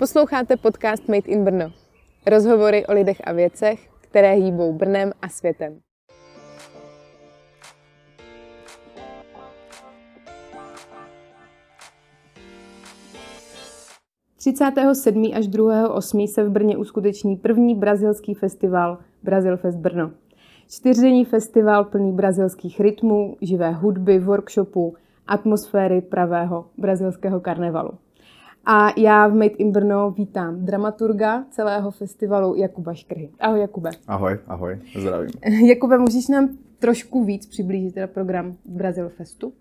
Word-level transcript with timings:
Posloucháte 0.00 0.56
podcast 0.56 1.08
Made 1.08 1.26
in 1.26 1.44
Brno. 1.44 1.72
Rozhovory 2.26 2.86
o 2.86 2.92
lidech 2.92 3.20
a 3.24 3.32
věcech, 3.32 3.88
které 4.00 4.32
hýbou 4.32 4.72
Brnem 4.72 5.12
a 5.22 5.28
světem. 5.28 5.78
...37. 14.38 15.36
až 15.36 15.46
2. 15.46 15.94
8. 15.94 16.26
se 16.26 16.44
v 16.44 16.50
Brně 16.50 16.76
uskuteční 16.76 17.36
první 17.36 17.74
brazilský 17.74 18.34
festival 18.34 18.98
Brazilfest 19.22 19.78
Brno. 19.78 20.10
Čtyřdenní 20.68 21.24
festival 21.24 21.84
plný 21.84 22.12
brazilských 22.12 22.80
rytmů, 22.80 23.36
živé 23.40 23.72
hudby, 23.72 24.18
workshopů, 24.18 24.94
atmosféry 25.26 26.00
pravého 26.00 26.66
brazilského 26.78 27.40
karnevalu. 27.40 27.90
A 28.66 28.88
já 28.96 29.26
v 29.26 29.34
Made 29.34 29.54
in 29.58 29.72
Brno 29.72 30.10
vítám 30.10 30.64
dramaturga 30.64 31.44
celého 31.50 31.90
festivalu 31.90 32.54
Jakuba 32.54 32.94
Škrhy. 32.94 33.30
Ahoj 33.40 33.60
Jakube. 33.60 33.90
Ahoj, 34.06 34.38
ahoj, 34.46 34.78
zdravím. 34.98 35.30
Jakube, 35.68 35.98
můžeš 35.98 36.28
nám 36.28 36.48
trošku 36.78 37.24
víc 37.24 37.46
přiblížit 37.46 37.94
teda 37.94 38.06
program 38.06 38.54
Brazil 38.64 39.08
Festu? 39.08 39.52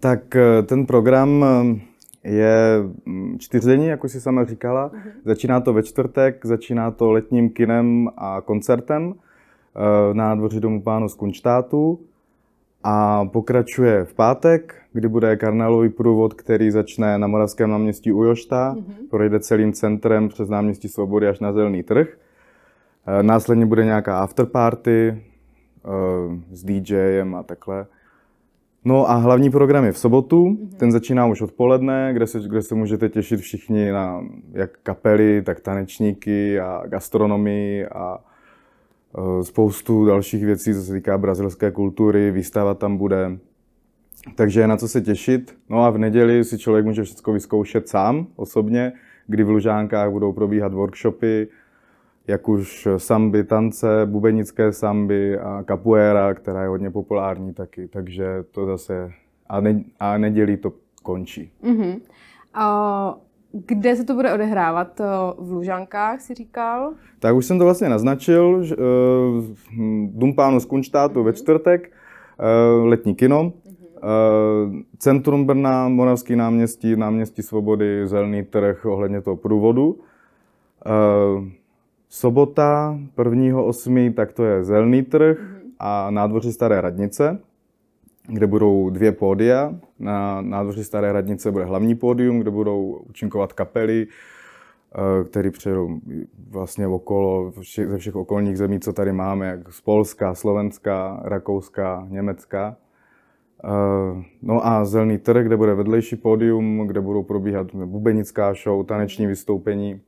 Tak 0.00 0.36
eh, 0.36 0.62
ten 0.62 0.86
program 0.86 1.44
eh, 2.24 2.28
je 2.30 2.78
mm, 3.06 3.38
čtyřdenní, 3.38 3.86
jak 3.86 4.04
už 4.04 4.12
si 4.12 4.20
sama 4.20 4.44
říkala. 4.44 4.88
Uh-huh. 4.88 5.12
Začíná 5.24 5.60
to 5.60 5.72
ve 5.72 5.82
čtvrtek, 5.82 6.46
začíná 6.46 6.90
to 6.90 7.10
letním 7.10 7.50
kinem 7.50 8.08
a 8.16 8.40
koncertem 8.40 9.14
eh, 9.14 10.14
na 10.14 10.34
dvoři 10.34 10.60
domu 10.60 10.82
pánu 10.82 11.08
z 11.08 11.14
Kunštátu 11.14 12.00
a 12.84 13.24
pokračuje 13.24 14.04
v 14.04 14.14
pátek, 14.14 14.74
kdy 14.92 15.08
bude 15.08 15.36
karnevalový 15.36 15.88
průvod, 15.88 16.34
který 16.34 16.70
začne 16.70 17.18
na 17.18 17.26
Moravském 17.26 17.70
náměstí 17.70 18.12
u 18.12 18.22
Jošta, 18.22 18.74
mm-hmm. 18.74 19.08
projde 19.10 19.40
celým 19.40 19.72
centrem 19.72 20.28
přes 20.28 20.48
náměstí 20.48 20.88
Svobody 20.88 21.28
až 21.28 21.40
na 21.40 21.52
Zelený 21.52 21.82
trh. 21.82 22.08
Eh, 23.06 23.22
následně 23.22 23.66
bude 23.66 23.84
nějaká 23.84 24.18
afterparty 24.18 25.08
eh, 25.08 26.54
s 26.56 26.64
DJem 26.64 27.34
a 27.34 27.42
takhle. 27.42 27.86
No 28.84 29.10
a 29.10 29.14
hlavní 29.14 29.50
program 29.50 29.84
je 29.84 29.92
v 29.92 29.98
sobotu, 29.98 30.44
mm-hmm. 30.44 30.76
ten 30.76 30.92
začíná 30.92 31.26
už 31.26 31.40
odpoledne, 31.40 32.10
kde 32.12 32.26
se, 32.26 32.40
kde 32.40 32.62
se 32.62 32.74
můžete 32.74 33.08
těšit 33.08 33.40
všichni 33.40 33.92
na 33.92 34.24
jak 34.52 34.70
kapely, 34.82 35.42
tak 35.42 35.60
tanečníky 35.60 36.60
a 36.60 36.82
gastronomii 36.86 37.86
a 37.86 38.18
spoustu 39.42 40.04
dalších 40.04 40.44
věcí, 40.44 40.74
co 40.74 40.82
se 40.82 40.92
týká 40.92 41.18
brazilské 41.18 41.70
kultury, 41.70 42.30
výstava 42.30 42.74
tam 42.74 42.96
bude. 42.96 43.38
Takže 44.34 44.60
je 44.60 44.68
na 44.68 44.76
co 44.76 44.88
se 44.88 45.00
těšit. 45.00 45.58
No 45.68 45.84
a 45.84 45.90
v 45.90 45.98
neděli 45.98 46.44
si 46.44 46.58
člověk 46.58 46.84
může 46.84 47.02
všechno 47.02 47.32
vyzkoušet 47.32 47.88
sám, 47.88 48.26
osobně, 48.36 48.92
kdy 49.26 49.44
v 49.44 49.50
Lužánkách 49.50 50.10
budou 50.10 50.32
probíhat 50.32 50.74
workshopy, 50.74 51.48
jak 52.26 52.48
už 52.48 52.88
samby, 52.96 53.44
tance, 53.44 53.86
bubenické 54.06 54.72
samby 54.72 55.38
a 55.38 55.64
capoeira, 55.68 56.34
která 56.34 56.62
je 56.62 56.68
hodně 56.68 56.90
populární 56.90 57.54
taky. 57.54 57.88
Takže 57.88 58.26
to 58.50 58.66
zase... 58.66 59.12
A, 59.46 59.60
ne, 59.60 59.84
a 60.00 60.18
neděli 60.18 60.56
to 60.56 60.72
končí. 61.02 61.52
Mm-hmm. 61.64 62.00
A 62.54 63.18
kde 63.52 63.96
se 63.96 64.04
to 64.04 64.14
bude 64.14 64.34
odehrávat? 64.34 65.00
V 65.38 65.50
Lužankách 65.50 66.20
si 66.20 66.34
říkal? 66.34 66.92
Tak 67.18 67.36
už 67.36 67.46
jsem 67.46 67.58
to 67.58 67.64
vlastně 67.64 67.88
naznačil. 67.88 68.64
Že, 68.64 68.76
uh, 68.76 68.82
Dům 70.12 70.34
pánu 70.34 70.60
z 70.60 70.64
Kunštátu 70.64 71.20
mm-hmm. 71.20 71.24
ve 71.24 71.32
čtvrtek, 71.32 71.92
uh, 72.80 72.86
letní 72.86 73.14
kino, 73.14 73.42
mm-hmm. 73.42 74.68
uh, 74.68 74.76
centrum 74.98 75.44
Brna, 75.44 75.88
Moravský 75.88 76.36
náměstí, 76.36 76.96
náměstí 76.96 77.42
Svobody, 77.42 78.08
Zelený 78.08 78.42
trh 78.42 78.86
ohledně 78.86 79.20
toho 79.20 79.36
průvodu. 79.36 79.86
Uh, 79.86 81.44
sobota 82.08 82.98
1.8. 83.16 84.14
tak 84.14 84.32
to 84.32 84.44
je 84.44 84.64
Zelený 84.64 85.02
trh 85.02 85.38
mm-hmm. 85.38 85.70
a 85.78 86.10
nádvoří 86.10 86.52
Staré 86.52 86.80
radnice 86.80 87.38
kde 88.28 88.46
budou 88.46 88.90
dvě 88.90 89.12
pódia. 89.12 89.74
Na 89.98 90.40
nádvoří 90.40 90.84
Staré 90.84 91.12
radnice 91.12 91.50
bude 91.50 91.64
hlavní 91.64 91.94
pódium, 91.94 92.38
kde 92.38 92.50
budou 92.50 93.04
účinkovat 93.08 93.52
kapely, 93.52 94.06
eh, 94.06 95.24
které 95.24 95.50
přijedou 95.50 96.00
vlastně 96.50 96.86
okolo 96.86 97.52
ze 97.86 97.98
všech 97.98 98.16
okolních 98.16 98.58
zemí, 98.58 98.80
co 98.80 98.92
tady 98.92 99.12
máme, 99.12 99.46
jak 99.46 99.72
z 99.72 99.80
Polska, 99.80 100.34
Slovenska, 100.34 101.20
Rakouska, 101.24 102.06
Německa. 102.10 102.76
Eh, 103.64 104.22
no 104.42 104.66
a 104.66 104.84
Zelený 104.84 105.18
trh, 105.18 105.46
kde 105.46 105.56
bude 105.56 105.74
vedlejší 105.74 106.16
pódium, 106.16 106.86
kde 106.86 107.00
budou 107.00 107.22
probíhat 107.22 107.74
bubenická 107.74 108.54
show, 108.54 108.86
taneční 108.86 109.26
vystoupení. 109.26 110.00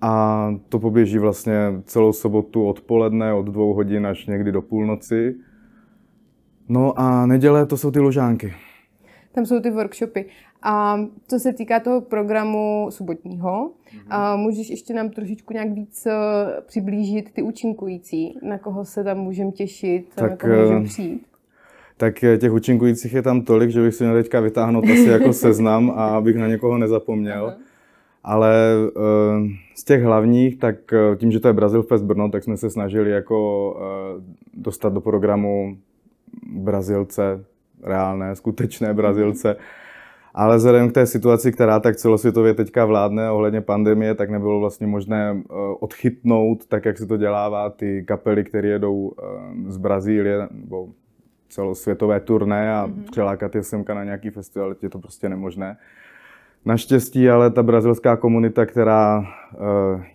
A 0.00 0.54
to 0.68 0.78
poběží 0.78 1.18
vlastně 1.18 1.54
celou 1.84 2.12
sobotu 2.12 2.66
odpoledne 2.66 3.34
od 3.34 3.42
dvou 3.42 3.74
hodin 3.74 4.06
až 4.06 4.26
někdy 4.26 4.52
do 4.52 4.62
půlnoci. 4.62 5.34
No 6.72 6.92
a 6.96 7.26
neděle 7.26 7.66
to 7.66 7.76
jsou 7.76 7.90
ty 7.90 8.00
ložánky. 8.00 8.52
Tam 9.32 9.46
jsou 9.46 9.60
ty 9.60 9.70
workshopy. 9.70 10.26
A 10.62 10.96
co 11.28 11.38
se 11.38 11.52
týká 11.52 11.80
toho 11.80 12.00
programu 12.00 12.86
sobotního, 12.90 13.70
mm-hmm. 13.70 14.06
a 14.10 14.36
můžeš 14.36 14.70
ještě 14.70 14.94
nám 14.94 15.10
trošičku 15.10 15.52
nějak 15.52 15.68
víc 15.72 16.06
eh, 16.06 16.12
přiblížit 16.66 17.32
ty 17.32 17.42
účinkující, 17.42 18.38
na 18.42 18.58
koho 18.58 18.84
se 18.84 19.04
tam 19.04 19.18
můžeme 19.18 19.50
těšit, 19.50 20.08
tak, 20.14 20.30
na 20.30 20.36
koho 20.36 20.62
můžeme 20.62 20.80
eh, 20.80 20.84
přijít? 20.84 21.26
Tak 21.96 22.24
eh, 22.24 22.38
těch 22.38 22.52
účinkujících 22.52 23.12
je 23.12 23.22
tam 23.22 23.42
tolik, 23.42 23.70
že 23.70 23.82
bych 23.82 23.94
si 23.94 24.04
měl 24.04 24.16
teďka 24.16 24.40
vytáhnout 24.40 24.84
asi 24.84 25.08
jako 25.08 25.32
seznam 25.32 25.90
a 25.90 26.06
abych 26.06 26.36
na 26.36 26.46
někoho 26.46 26.78
nezapomněl. 26.78 27.46
Aha. 27.46 27.56
Ale 28.24 28.54
z 29.74 29.84
těch 29.84 30.02
hlavních, 30.02 30.56
tak 30.56 30.76
tím, 31.16 31.32
že 31.32 31.40
to 31.40 31.48
je 31.48 31.54
Brazil 31.54 31.82
Fest 31.82 32.04
Brno, 32.04 32.28
tak 32.28 32.44
jsme 32.44 32.56
se 32.56 32.70
snažili 32.70 33.10
jako 33.10 33.76
dostat 34.54 34.92
do 34.92 35.00
programu 35.00 35.76
Brazilce, 36.54 37.44
reálné, 37.82 38.36
skutečné 38.36 38.94
Brazilce. 38.94 39.56
Ale 40.34 40.56
vzhledem 40.56 40.90
k 40.90 40.92
té 40.92 41.06
situaci, 41.06 41.52
která 41.52 41.80
tak 41.80 41.96
celosvětově 41.96 42.54
teďka 42.54 42.84
vládne 42.84 43.30
ohledně 43.30 43.60
pandemie, 43.60 44.14
tak 44.14 44.30
nebylo 44.30 44.60
vlastně 44.60 44.86
možné 44.86 45.36
eh, 45.36 45.52
odchytnout, 45.80 46.66
tak 46.66 46.84
jak 46.84 46.98
se 46.98 47.06
to 47.06 47.16
dělává, 47.16 47.70
ty 47.70 48.04
kapely, 48.08 48.44
které 48.44 48.68
jedou 48.68 49.12
eh, 49.12 49.72
z 49.72 49.76
Brazílie 49.76 50.48
nebo 50.50 50.88
celosvětové 51.48 52.20
turné 52.20 52.74
a 52.74 52.86
mm-hmm. 52.86 53.10
přelákat 53.10 53.54
je 53.54 53.62
semka 53.62 53.94
na 53.94 54.04
nějaký 54.04 54.30
festival, 54.30 54.74
je 54.82 54.90
to 54.90 54.98
prostě 54.98 55.28
nemožné. 55.28 55.76
Naštěstí 56.64 57.30
ale 57.30 57.50
ta 57.50 57.62
brazilská 57.62 58.16
komunita, 58.16 58.66
která 58.66 59.24
eh, 59.24 59.56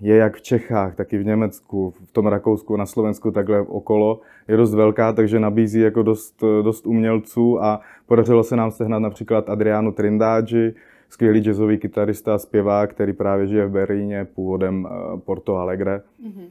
je 0.01 0.15
jak 0.15 0.35
v 0.35 0.41
Čechách, 0.41 0.95
tak 0.95 1.13
i 1.13 1.17
v 1.17 1.25
Německu, 1.25 1.93
v 2.05 2.11
tom 2.11 2.27
Rakousku, 2.27 2.77
na 2.77 2.85
Slovensku, 2.85 3.31
takhle 3.31 3.61
okolo, 3.61 4.21
je 4.47 4.57
dost 4.57 4.73
velká, 4.73 5.13
takže 5.13 5.39
nabízí 5.39 5.79
jako 5.79 6.03
dost, 6.03 6.43
dost 6.61 6.87
umělců 6.87 7.63
a 7.63 7.79
podařilo 8.05 8.43
se 8.43 8.55
nám 8.55 8.71
sehnat 8.71 9.01
například 9.01 9.49
Adriano 9.49 9.91
Trindági, 9.91 10.73
skvělý 11.09 11.39
jazzový 11.39 11.77
kytarista 11.77 12.35
a 12.35 12.37
zpěvák, 12.37 12.89
který 12.89 13.13
právě 13.13 13.47
žije 13.47 13.67
v 13.67 13.71
Berlíně, 13.71 14.27
původem 14.35 14.87
eh, 14.87 15.19
Porto 15.25 15.55
Alegre. 15.55 16.01
Mm-hmm. 16.27 16.47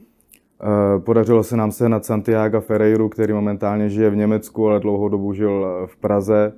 Podařilo 0.99 1.43
se 1.43 1.57
nám 1.57 1.71
sehnat 1.71 2.05
Santiago 2.05 2.61
Ferreiru, 2.61 3.09
který 3.09 3.33
momentálně 3.33 3.89
žije 3.89 4.09
v 4.09 4.15
Německu, 4.15 4.67
ale 4.67 4.79
dlouhou 4.79 5.09
dobu 5.09 5.33
žil 5.33 5.67
v 5.85 5.97
Praze. 5.97 6.53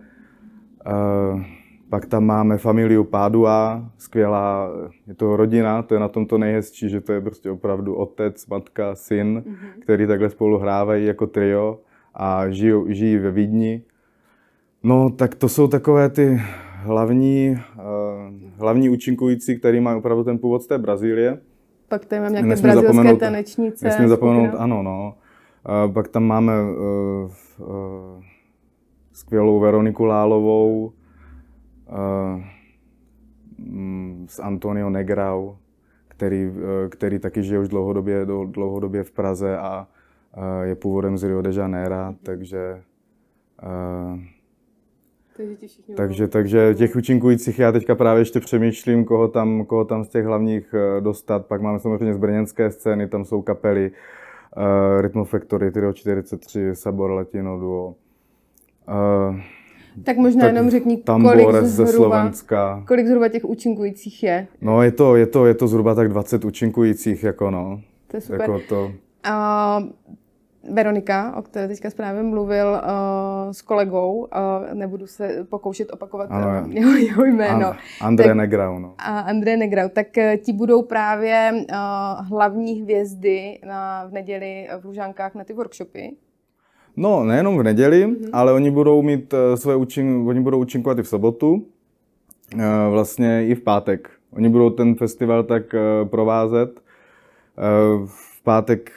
Pak 1.90 2.06
tam 2.06 2.26
máme 2.26 2.58
familiu 2.58 3.04
Pádua, 3.04 3.90
skvělá, 3.98 4.70
je 5.08 5.16
to 5.16 5.38
rodina, 5.38 5.84
to 5.84 5.94
je 5.94 6.00
na 6.00 6.08
tom 6.08 6.26
to 6.26 6.38
nejhezčí, 6.38 6.90
že 6.90 7.02
to 7.02 7.14
je 7.14 7.22
prostě 7.22 7.52
opravdu 7.52 7.96
otec, 7.96 8.48
matka, 8.48 8.96
syn, 8.96 9.44
mm-hmm. 9.46 9.82
který 9.82 10.08
takhle 10.08 10.30
spolu 10.30 10.58
hrávají 10.58 11.06
jako 11.06 11.28
trio 11.28 11.80
a 12.14 12.50
žijí, 12.50 12.74
žijí 12.88 13.18
ve 13.18 13.32
Vídni. 13.32 13.82
No, 14.84 15.10
tak 15.10 15.36
to 15.36 15.50
jsou 15.50 15.68
takové 15.68 16.10
ty 16.10 16.42
hlavní, 16.84 17.58
uh, 17.76 17.84
hlavní 18.58 18.90
účinkující, 18.90 19.60
který 19.60 19.80
mají 19.80 19.98
opravdu 19.98 20.24
ten 20.24 20.38
původ 20.38 20.62
z 20.62 20.68
té 20.68 20.78
Brazílie. 20.78 21.40
Pak 21.88 22.06
tady 22.06 22.20
máme 22.22 22.32
nějaké 22.32 22.48
nesmím 22.48 22.72
brazilské 22.72 23.16
tanečnice. 23.16 23.86
Nesmím 23.86 24.08
zapomenout, 24.08 24.56
ano, 24.58 24.84
no. 24.84 25.16
Uh, 25.86 25.94
pak 25.94 26.08
tam 26.08 26.24
máme 26.24 26.54
uh, 26.62 26.78
uh, 27.68 28.24
skvělou 29.12 29.60
Veroniku 29.60 30.06
Lálovou, 30.06 30.92
s 34.28 34.40
Antonio 34.40 34.90
Negrau, 34.90 35.56
který, 36.08 36.52
e, 36.86 36.90
který 36.90 37.20
taky 37.20 37.44
žije 37.44 37.60
už 37.60 37.68
dlouhodobě, 37.68 38.26
dlouhodobě 38.46 39.04
v 39.04 39.12
Praze 39.12 39.58
a 39.58 39.88
je 40.64 40.76
původem 40.76 41.18
z 41.18 41.24
Rio 41.24 41.42
de 41.42 41.54
Janeiro, 41.54 42.16
takže 42.24 42.82
takže, 45.96 46.28
takže 46.28 46.74
těch 46.78 46.96
účinkujících 46.96 47.60
já 47.60 47.72
teďka 47.72 47.96
právě 47.96 48.22
ještě 48.22 48.40
přemýšlím, 48.40 49.06
koho 49.06 49.28
tam, 49.28 49.66
koho 49.66 49.86
tam 49.86 50.04
z 50.04 50.10
těch 50.10 50.26
hlavních 50.26 50.76
dostat. 51.00 51.46
Pak 51.46 51.62
máme 51.62 51.80
samozřejmě 51.80 52.14
z 52.14 52.18
brněnské 52.18 52.72
scény, 52.72 53.08
tam 53.08 53.26
jsou 53.26 53.42
kapely 53.42 53.92
uh, 53.92 55.02
Rhythm 55.02 55.24
Factory, 55.24 55.72
Trio 55.72 55.94
43, 55.94 56.70
Sabor 56.74 57.12
Latino 57.12 57.60
Duo. 57.60 57.96
Uh, 58.90 59.36
Tak 60.04 60.18
možná 60.18 60.42
Tak 60.42 60.54
jenom 60.56 60.70
řekni, 60.70 60.98
kolik 60.98 61.52
ze 61.52 61.86
zhruba, 61.86 61.92
Slovenska. 61.92 62.84
kolik 62.88 63.08
zhruba 63.08 63.28
těch 63.28 63.46
účinkujících 63.46 64.24
je. 64.24 64.48
No 64.62 64.82
je 64.84 64.92
to, 64.92 65.16
je 65.16 65.26
to, 65.26 65.46
je 65.46 65.54
to 65.54 65.68
zhruba 65.68 65.96
tak 65.96 66.10
20 66.10 66.46
účinkujících, 66.46 67.24
jako 67.24 67.52
no. 67.52 67.82
To 68.08 68.18
je 68.18 68.22
super. 68.22 68.42
Jako 68.42 68.60
to, 68.70 68.92
A 69.24 69.84
Veronika, 70.74 71.36
o 71.38 71.42
které 71.42 71.68
teďka 71.68 71.90
právě 71.96 72.24
mluvil 72.24 72.68
uh, 72.68 73.52
s 73.52 73.62
kolegou, 73.62 74.14
uh, 74.18 74.28
nebudu 74.74 75.08
se 75.08 75.46
pokoušet 75.50 75.92
opakovat 75.94 76.28
Ano. 76.32 76.68
uh, 76.68 76.74
jeho, 76.74 76.92
jeho 76.98 77.26
jméno, 77.26 77.68
An- 77.68 77.76
André 78.02 78.26
tak- 78.28 78.38
Negrau, 78.38 78.80
no. 78.80 78.94
a 78.98 79.20
André 79.20 79.58
Negrau, 79.58 79.90
tak 79.90 80.18
eh, 80.18 80.38
ti 80.38 80.54
budou 80.54 80.82
právě 80.82 81.52
uh, 81.54 82.28
hlavní 82.28 82.82
hvězdy 82.82 83.60
na, 83.68 84.06
v 84.06 84.12
neděli 84.12 84.68
v 84.82 84.86
Lužánkách 84.86 85.36
na 85.36 85.44
ty 85.44 85.54
workshopy. 85.54 86.12
No, 86.98 87.24
nejenom 87.24 87.58
v 87.58 87.64
neděli, 87.64 88.08
Mhm. 88.08 88.16
mm-hmm. 88.16 88.30
ale 88.34 88.54
oni 88.54 88.72
budou 88.72 89.02
mít 89.02 89.34
eh, 89.34 89.58
své 89.58 89.76
účin, 89.76 90.24
oni 90.28 90.40
budou 90.40 90.60
účinkovat 90.60 91.00
i 91.00 91.04
v 91.04 91.08
sobotu, 91.08 91.66
eh, 92.60 92.90
vlastně 92.90 93.48
i 93.48 93.56
v 93.56 93.62
pátek. 93.62 94.10
Oni 94.34 94.50
budou 94.50 94.70
ten 94.70 94.96
festival 94.96 95.44
tak 95.44 95.74
eh, 95.74 96.06
provázet. 96.06 96.82
V 98.06 98.44
pátek 98.44 98.92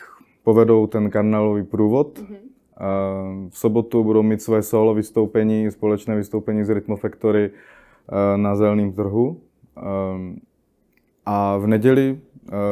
povedou 0.45 0.87
ten 0.87 1.11
karnevalový 1.11 1.63
průvod. 1.65 2.19
Mhm. 2.19 2.29
Mm-hmm. 2.35 3.49
V 3.51 3.59
sobotu 3.59 4.05
budou 4.05 4.23
mít 4.23 4.43
své 4.43 4.63
solo 4.63 4.95
vystoupení, 4.95 5.71
společné 5.71 6.17
vystoupení 6.17 6.65
z 6.65 6.71
Rytmo 6.71 6.97
Factory 6.97 7.51
eh, 7.51 8.37
na 8.39 8.57
zeleném 8.57 8.93
trhu. 8.93 9.41
A 11.27 11.57
v 11.57 11.67
neděli 11.67 12.19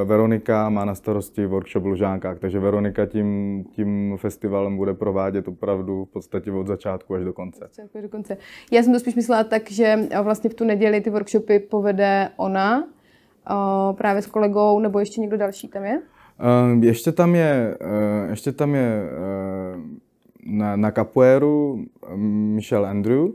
Veronika 0.05 0.69
má 0.69 0.85
na 0.85 0.95
starosti 0.95 1.47
workshop 1.47 1.83
v 1.83 1.87
Lužánkách, 1.87 2.39
takže 2.39 2.59
Veronika 2.59 3.07
tím, 3.07 3.65
tím 3.73 4.17
festivalem 4.17 4.77
bude 4.77 4.95
provádět 4.95 5.49
opravdu 5.49 6.05
v 6.05 6.09
podstatě 6.09 6.53
od 6.53 6.67
začátku 6.67 7.15
až 7.15 7.25
do 7.25 7.33
konce. 7.33 7.69
Co 7.71 7.83
jako 7.83 8.01
dokonce. 8.01 8.37
Já 8.73 8.83
jsem 8.83 8.93
to 8.93 9.01
spíš 9.01 9.15
myslela 9.15 9.45
tak, 9.45 9.71
že 9.71 9.99
eh, 10.11 10.21
vlastně 10.23 10.51
v 10.51 10.55
tu 10.55 10.65
neděli 10.65 11.01
ty 11.01 11.11
workshopy 11.11 11.59
povede 11.59 12.29
ona 12.37 12.85
uh, 12.85 13.97
právě 13.97 14.23
s 14.23 14.27
kolegou, 14.27 14.81
nebo 14.81 14.99
ještě 14.99 15.21
někdo 15.21 15.37
další 15.37 15.69
tam 15.69 15.85
je? 15.85 16.01
Eh, 16.41 16.87
Ještě 16.87 17.13
tam 17.13 17.35
je, 17.35 17.77
eh, 17.81 18.31
ještě 18.31 18.53
tam 18.53 18.75
je 18.75 19.03
eh, 19.03 19.79
na, 20.47 20.77
na 20.77 20.91
capoeiru 20.91 21.85
eh, 22.13 22.17
Michel 22.57 22.87
Andrew, 22.87 23.27
eh, 23.27 23.33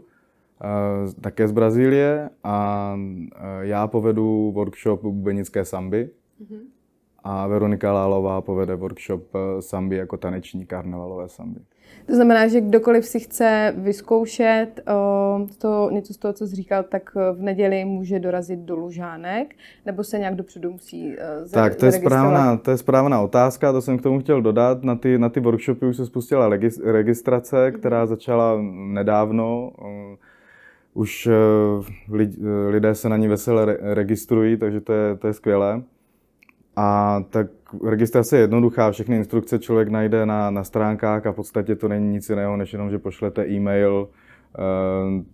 také 1.22 1.48
z 1.48 1.52
Brazílie 1.52 2.30
a 2.44 2.96
eh, 3.36 3.40
já 3.62 3.88
povedu 3.88 4.52
workshop 4.56 5.02
bubenické 5.02 5.66
samby 5.66 6.10
a 7.24 7.48
Veronika 7.48 7.94
Lálová 7.94 8.42
povede 8.42 8.76
workshop 8.76 9.24
eh, 9.36 9.62
samby 9.62 9.96
jako 9.96 10.18
taneční 10.18 10.66
karnevalové 10.66 11.30
samby. 11.30 11.60
To 12.06 12.16
znamená, 12.16 12.48
že 12.48 12.62
kdokoliv 12.62 13.06
si 13.06 13.20
chce 13.20 13.74
vyzkoušet 13.78 14.68
uh, 14.88 15.48
to, 15.58 15.90
něco 15.92 16.14
z 16.14 16.18
toho, 16.18 16.34
co 16.34 16.48
jsi 16.48 16.56
říkal, 16.56 16.84
tak 16.84 17.12
eh, 17.18 17.34
v 17.34 17.42
neděli 17.42 17.86
může 17.86 18.20
dorazit 18.20 18.60
do 18.60 18.76
Lužánek, 18.76 19.56
nebo 19.86 20.04
se 20.04 20.20
nějak 20.20 20.36
dopředu 20.36 20.72
musí 20.72 21.08
uh, 21.08 21.14
za, 21.44 21.54
Tak, 21.54 21.76
to 21.76 21.86
je, 21.86 21.92
zaregistrovat? 21.92 22.30
správná, 22.30 22.58
to 22.58 22.72
je 22.72 22.78
správná 22.78 23.22
otázka, 23.22 23.72
to 23.72 23.82
jsem 23.82 23.98
k 23.98 24.02
tomu 24.02 24.20
chtěl 24.20 24.42
dodat. 24.42 24.84
Na 24.84 24.96
ty, 24.96 25.18
na 25.18 25.30
ty 25.30 25.40
workshopy 25.40 25.86
už 25.86 25.98
se 25.98 26.06
spustila 26.06 26.50
registrace, 26.84 27.72
která 27.72 28.06
začala 28.06 28.58
nedávno. 28.72 29.72
Eh, 30.14 30.18
Už 30.94 31.28
eh, 31.28 31.34
lid, 32.12 32.32
eh, 32.38 32.70
lidé 32.70 32.96
se 32.96 33.10
na 33.10 33.18
ní 33.18 33.28
vesele 33.28 33.66
re, 33.66 33.78
registrují, 33.82 34.58
takže 34.58 34.82
to 34.82 34.94
je, 34.94 35.16
to 35.16 35.28
je 35.28 35.34
skvělé. 35.34 35.82
A 36.76 37.20
tak 37.30 37.48
registrace 37.84 38.38
je 38.38 38.42
jednoduchá, 38.42 38.92
všechny 38.92 39.16
instrukce 39.16 39.60
člověk 39.60 39.90
najde 39.90 40.26
na, 40.26 40.52
na 40.52 40.64
stránkách 40.64 41.26
a 41.26 41.32
v 41.32 41.36
podstatě 41.36 41.76
to 41.76 41.88
není 41.88 42.12
nic 42.12 42.30
jiného, 42.30 42.58
než 42.58 42.74
jenom, 42.74 42.90
že 42.90 43.00
pošlete 43.00 43.48
e-mail 43.48 44.10
eh, 44.10 44.60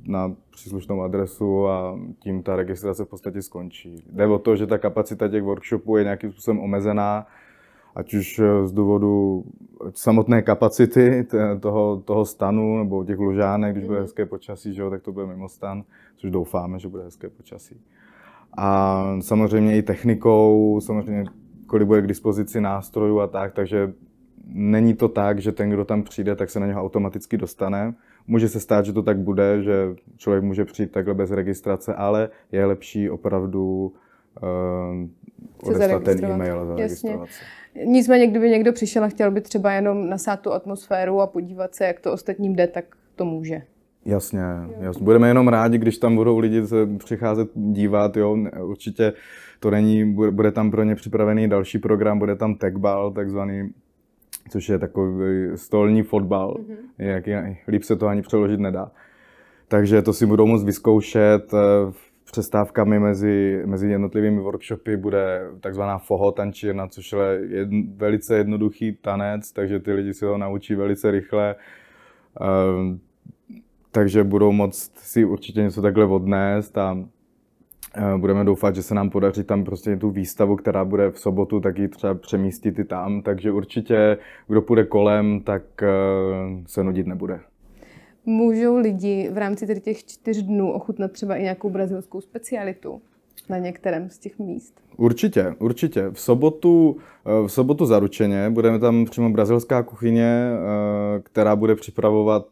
na 0.07 0.35
příslušnou 0.51 1.01
adresu 1.01 1.67
a 1.67 1.99
tím 2.19 2.43
ta 2.43 2.55
registrace 2.55 3.05
v 3.05 3.07
podstatě 3.07 3.41
skončí. 3.41 4.03
Jde 4.11 4.27
o 4.27 4.39
to, 4.39 4.55
že 4.55 4.67
ta 4.67 4.77
kapacita 4.77 5.27
těch 5.27 5.43
workshopů 5.43 5.97
je 5.97 6.03
nějakým 6.03 6.31
způsobem 6.31 6.59
omezená, 6.59 7.27
ať 7.95 8.13
už 8.13 8.39
eh, 8.39 8.67
z 8.67 8.71
důvodu 8.71 9.43
samotné 9.93 10.41
kapacity 10.41 11.27
toho, 11.59 12.01
toho 12.05 12.25
stanu 12.25 12.77
nebo 12.77 13.03
těch 13.03 13.19
lužánek, 13.19 13.75
když 13.75 13.87
bude 13.87 14.01
hezké 14.01 14.25
počasí, 14.25 14.73
že 14.73 14.81
jo, 14.81 14.89
tak 14.89 15.01
to 15.01 15.11
bude 15.11 15.25
mimo 15.25 15.49
stan, 15.49 15.83
což 16.15 16.31
doufáme, 16.31 16.79
že 16.79 16.87
bude 16.87 17.03
hezké 17.03 17.29
počasí. 17.29 17.81
A 18.57 19.05
samozřejmě 19.21 19.77
i 19.77 19.81
technikou, 19.81 20.79
samozřejmě 20.81 21.25
kolik 21.67 21.87
bude 21.87 22.01
k 22.01 22.07
dispozici 22.07 22.61
nástrojů 22.61 23.19
a 23.19 23.27
tak, 23.27 23.53
takže 23.53 23.93
není 24.45 24.93
to 24.93 25.07
tak, 25.07 25.41
že 25.41 25.51
ten, 25.51 25.69
kdo 25.69 25.85
tam 25.85 26.03
přijde, 26.03 26.35
tak 26.35 26.49
se 26.49 26.59
na 26.59 26.67
něho 26.67 26.81
automaticky 26.81 27.37
dostane. 27.37 27.93
Může 28.27 28.49
se 28.49 28.59
stát, 28.59 28.85
že 28.85 28.93
to 28.93 29.03
tak 29.03 29.17
bude, 29.17 29.63
že 29.63 29.95
člověk 30.17 30.43
může 30.43 30.65
přijít 30.65 30.91
takhle 30.91 31.13
bez 31.13 31.31
registrace, 31.31 31.93
ale 31.93 32.29
je 32.51 32.65
lepší 32.65 33.09
opravdu 33.09 33.93
uh, 35.63 35.69
odeslat 35.69 36.03
ten 36.03 36.25
e-mail 36.25 36.55
a 36.55 36.59
Jasně. 36.59 36.67
zaregistrovat 36.67 37.29
se. 37.29 37.43
Nicméně, 37.85 38.27
kdyby 38.27 38.49
někdo 38.49 38.73
přišel 38.73 39.03
a 39.03 39.07
chtěl 39.07 39.31
by 39.31 39.41
třeba 39.41 39.71
jenom 39.71 40.09
nasát 40.09 40.39
tu 40.39 40.53
atmosféru 40.53 41.21
a 41.21 41.27
podívat 41.27 41.75
se, 41.75 41.85
jak 41.85 41.99
to 41.99 42.11
ostatním 42.11 42.55
jde, 42.55 42.67
tak 42.67 42.85
to 43.15 43.25
může. 43.25 43.61
Jasně, 44.05 44.41
jasně. 44.79 45.03
Budeme 45.03 45.27
jenom 45.27 45.47
rádi, 45.47 45.77
když 45.77 45.97
tam 45.97 46.15
budou 46.15 46.37
lidi 46.39 46.67
se 46.67 46.87
přicházet 46.97 47.49
dívat, 47.55 48.17
jo. 48.17 48.37
Určitě 48.63 49.13
to 49.59 49.71
není, 49.71 50.13
bude, 50.13 50.51
tam 50.51 50.71
pro 50.71 50.83
ně 50.83 50.95
připravený 50.95 51.49
další 51.49 51.77
program, 51.77 52.19
bude 52.19 52.35
tam 52.35 52.55
techball, 52.55 53.11
takzvaný, 53.11 53.69
což 54.49 54.69
je 54.69 54.79
takový 54.79 55.47
stolní 55.55 56.03
fotbal, 56.03 56.53
mm-hmm. 56.53 56.75
jak, 57.27 57.27
líp 57.67 57.83
se 57.83 57.95
to 57.95 58.07
ani 58.07 58.21
přeložit 58.21 58.59
nedá. 58.59 58.91
Takže 59.67 60.01
to 60.01 60.13
si 60.13 60.25
budou 60.25 60.45
moct 60.45 60.63
vyzkoušet. 60.63 61.53
eh, 61.53 61.91
Přestávkami 62.31 62.99
mezi, 62.99 63.61
mezi 63.65 63.89
jednotlivými 63.91 64.41
workshopy 64.41 64.97
bude 64.97 65.41
takzvaná 65.61 65.97
foho 65.97 66.31
tančírna, 66.31 66.87
což 66.87 67.11
je 67.11 67.39
jed, 67.49 67.69
velice 67.95 68.37
jednoduchý 68.37 68.97
tanec, 69.01 69.51
takže 69.51 69.79
ty 69.79 69.93
lidi 69.93 70.13
si 70.13 70.25
ho 70.25 70.37
naučí 70.37 70.75
velice 70.75 71.11
rychle. 71.11 71.55
Ehm, 72.41 72.99
takže 73.91 74.23
budou 74.23 74.51
moct 74.51 74.97
si 74.97 75.25
určitě 75.25 75.61
něco 75.61 75.81
takhle 75.81 76.05
odnést 76.05 76.77
a 76.77 76.97
eh, 77.95 78.17
budeme 78.17 78.43
doufat, 78.43 78.75
že 78.75 78.83
se 78.83 78.95
nám 78.95 79.09
podaří 79.09 79.43
tam 79.43 79.63
prostě 79.63 79.97
tu 79.97 80.09
výstavu, 80.09 80.55
která 80.55 80.85
bude 80.85 81.11
v 81.11 81.19
sobotu, 81.19 81.59
tak 81.59 81.77
ji 81.77 81.87
třeba 81.87 82.13
přemístit 82.13 82.79
i 82.79 82.83
tam, 82.83 83.21
takže 83.21 83.51
určitě, 83.51 84.17
kdo 84.47 84.61
půjde 84.61 84.85
kolem, 84.85 85.41
tak 85.41 85.63
eh, 85.83 85.87
se 86.65 86.83
nudit 86.83 87.07
nebude. 87.07 87.39
Můžou 88.25 88.77
lidi 88.77 89.29
v 89.33 89.37
rámci 89.37 89.67
tady 89.67 89.79
těch 89.79 90.05
čtyř 90.05 90.43
dnů 90.43 90.71
ochutnat 90.71 91.11
třeba 91.11 91.35
i 91.35 91.43
nějakou 91.43 91.69
brazilskou 91.69 92.21
specialitu 92.21 93.01
na 93.49 93.57
některém 93.57 94.09
z 94.09 94.17
těch 94.17 94.39
míst? 94.39 94.81
Určitě, 94.97 95.55
určitě. 95.59 96.09
V 96.11 96.19
sobotu, 96.19 96.97
eh, 97.25 97.47
v 97.47 97.51
sobotu 97.51 97.85
zaručeně 97.85 98.49
budeme 98.49 98.79
tam 98.79 99.05
přímo 99.05 99.29
brazilská 99.29 99.83
kuchyně, 99.83 100.49
která 101.23 101.55
bude 101.55 101.75
připravovat 101.75 102.47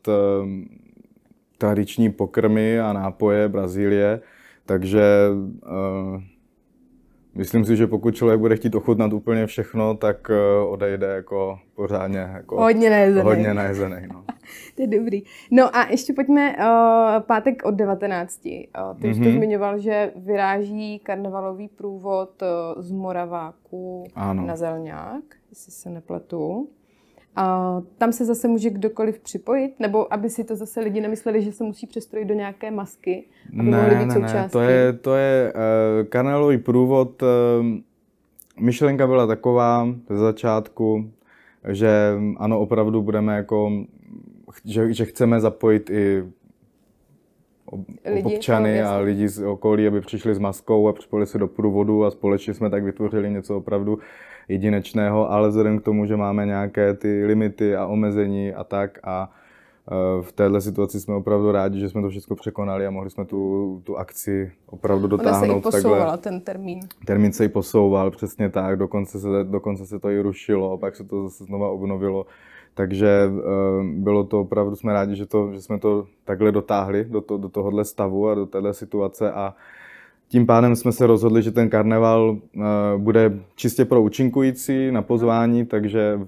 tradiční 1.58 2.12
pokrmy 2.12 2.80
a 2.80 2.94
nápoje 2.94 3.50
Brazílie, 3.50 4.22
takže 4.66 5.04
eh, 5.66 6.22
myslím 7.36 7.66
si, 7.66 7.76
že 7.76 7.88
pokud 7.88 8.16
člověk 8.16 8.40
bude 8.40 8.56
chtít 8.56 8.76
ochutnat 8.76 9.14
úplně 9.14 9.46
všechno, 9.48 9.94
tak 9.98 10.30
eh, 10.32 10.66
odejde 10.68 11.08
jako 11.08 11.60
pořádně 11.76 12.20
jako 12.20 12.56
Hodně 12.62 12.90
nejezený. 12.90 13.24
hodně 13.26 13.54
najezený. 13.54 14.08
No. 14.14 14.24
To 14.76 14.82
je 14.82 14.88
dobrý. 14.88 15.24
No 15.52 15.76
a 15.76 15.88
ještě 15.92 16.14
pojďme 16.14 16.56
uh, 16.58 16.64
pátek 17.22 17.66
od 17.66 17.72
19. 17.76 18.46
Uh, 18.46 19.00
ty 19.02 19.10
už 19.10 19.18
to 19.18 19.24
Mhm. 19.24 19.32
zmiňoval, 19.38 19.80
že 19.80 20.12
vyráží 20.16 21.00
karnevalový 21.00 21.68
průvod 21.68 22.42
uh, 22.42 22.82
z 22.82 22.92
Moraváku 22.92 24.04
Ano. 24.16 24.46
na 24.46 24.56
Zelňák, 24.56 25.24
jestli 25.50 25.72
se 25.72 25.90
nepletu. 25.90 26.70
A 27.40 27.82
tam 27.98 28.12
se 28.12 28.26
zase 28.26 28.48
může 28.48 28.70
kdokoliv 28.70 29.20
připojit, 29.20 29.80
nebo 29.80 30.14
aby 30.14 30.30
si 30.30 30.44
to 30.44 30.56
zase 30.56 30.80
lidi 30.80 31.02
nemysleli, 31.02 31.42
že 31.42 31.52
se 31.52 31.64
musí 31.64 31.88
přestrojit 31.88 32.28
do 32.28 32.34
nějaké 32.34 32.72
masky, 32.72 33.26
aby 33.60 33.70
mohli 33.70 33.96
být 33.96 34.12
součástí. 34.12 34.52
to 34.52 34.62
je, 34.62 34.94
to 34.94 35.16
je 35.16 35.54
uh, 35.54 36.08
kanálový 36.08 36.58
průvod. 36.58 37.22
Uh, 37.22 37.28
myšlenka 38.60 39.08
byla 39.08 39.28
taková 39.28 39.88
ze 40.10 40.18
začátku, 40.18 41.12
že 41.68 42.14
ano, 42.38 42.60
opravdu 42.60 43.02
budeme 43.02 43.36
jako, 43.36 43.72
že, 44.66 44.94
že 44.94 45.06
chceme 45.06 45.40
zapojit 45.40 45.90
i 45.90 46.24
ob- 47.66 47.88
Lidi, 48.06 48.36
občany 48.36 48.82
no, 48.82 48.90
a 48.90 48.92
jasně. 48.92 49.06
lidi 49.06 49.28
z 49.28 49.44
okolí, 49.46 49.88
aby 49.88 50.02
přišli 50.02 50.36
s 50.36 50.40
maskou 50.40 50.88
a 50.88 50.94
připojili 50.94 51.28
se 51.28 51.38
do 51.38 51.48
průvodu 51.48 52.06
a 52.06 52.12
společně 52.12 52.54
jsme 52.54 52.70
tak 52.70 52.84
vytvořili 52.84 53.32
něco 53.32 53.58
opravdu 53.58 54.00
jedinečného, 54.48 55.32
ale 55.32 55.50
vzhledem 55.50 55.80
k 55.80 55.84
tomu, 55.84 56.06
že 56.06 56.16
máme 56.16 56.46
nějaké 56.46 56.94
ty 56.94 57.26
limity 57.26 57.76
a 57.76 57.86
omezení 57.86 58.54
a 58.54 58.64
tak 58.64 59.00
a 59.04 59.32
eh, 59.88 60.22
v 60.22 60.32
téhle 60.32 60.62
situaci 60.62 61.00
jsme 61.00 61.16
opravdu 61.16 61.52
rádi, 61.52 61.80
že 61.80 61.90
jsme 61.90 62.02
to 62.02 62.10
všechno 62.10 62.36
překonali 62.36 62.88
a 62.88 62.92
mohli 62.92 63.10
jsme 63.10 63.26
tu, 63.26 63.82
tu 63.86 63.98
akci 63.98 64.52
opravdu 64.66 65.08
Ona 65.08 65.18
se 65.18 65.24
i 65.24 65.26
dotáhnout 65.26 65.64
posouvala 65.64 66.00
takhle. 66.00 66.18
ten 66.18 66.42
termín. 66.42 66.80
Termín 67.06 67.34
se 67.34 67.46
i 67.46 67.50
posouval, 67.50 68.12
přesně 68.12 68.50
tak, 68.50 68.78
dokonce 68.78 69.20
se, 69.20 69.28
dokonce 69.44 69.86
se 69.86 70.00
to 70.00 70.10
i 70.10 70.22
rušilo, 70.22 70.78
pak 70.78 70.96
se 70.96 71.04
to 71.04 71.24
zase 71.24 71.44
znova 71.44 71.70
obnovilo. 71.70 72.26
Takže 72.74 73.30
bylo 73.84 74.24
to 74.24 74.42
opravdu, 74.42 74.76
jsme 74.76 74.94
rádi, 74.94 75.16
že, 75.16 75.26
to, 75.26 75.54
že 75.54 75.62
jsme 75.62 75.80
to 75.80 76.08
takhle 76.26 76.52
dotáhli 76.52 77.06
do, 77.06 77.22
to, 77.22 77.38
do 77.38 77.50
tohohle 77.50 77.86
stavu 77.86 78.30
a 78.30 78.36
do 78.36 78.46
téhle 78.46 78.74
situace 78.74 79.32
a 79.32 79.56
tím 80.30 80.46
pádem 80.46 80.76
jsme 80.76 80.92
se 80.92 81.08
rozhodli, 81.08 81.44
že 81.44 81.52
ten 81.52 81.70
karneval 81.70 82.38
bude 82.98 83.40
čistě 83.56 83.86
pro 83.86 84.02
účinkující 84.02 84.92
na 84.92 85.02
pozvání, 85.02 85.66
takže 85.66 86.20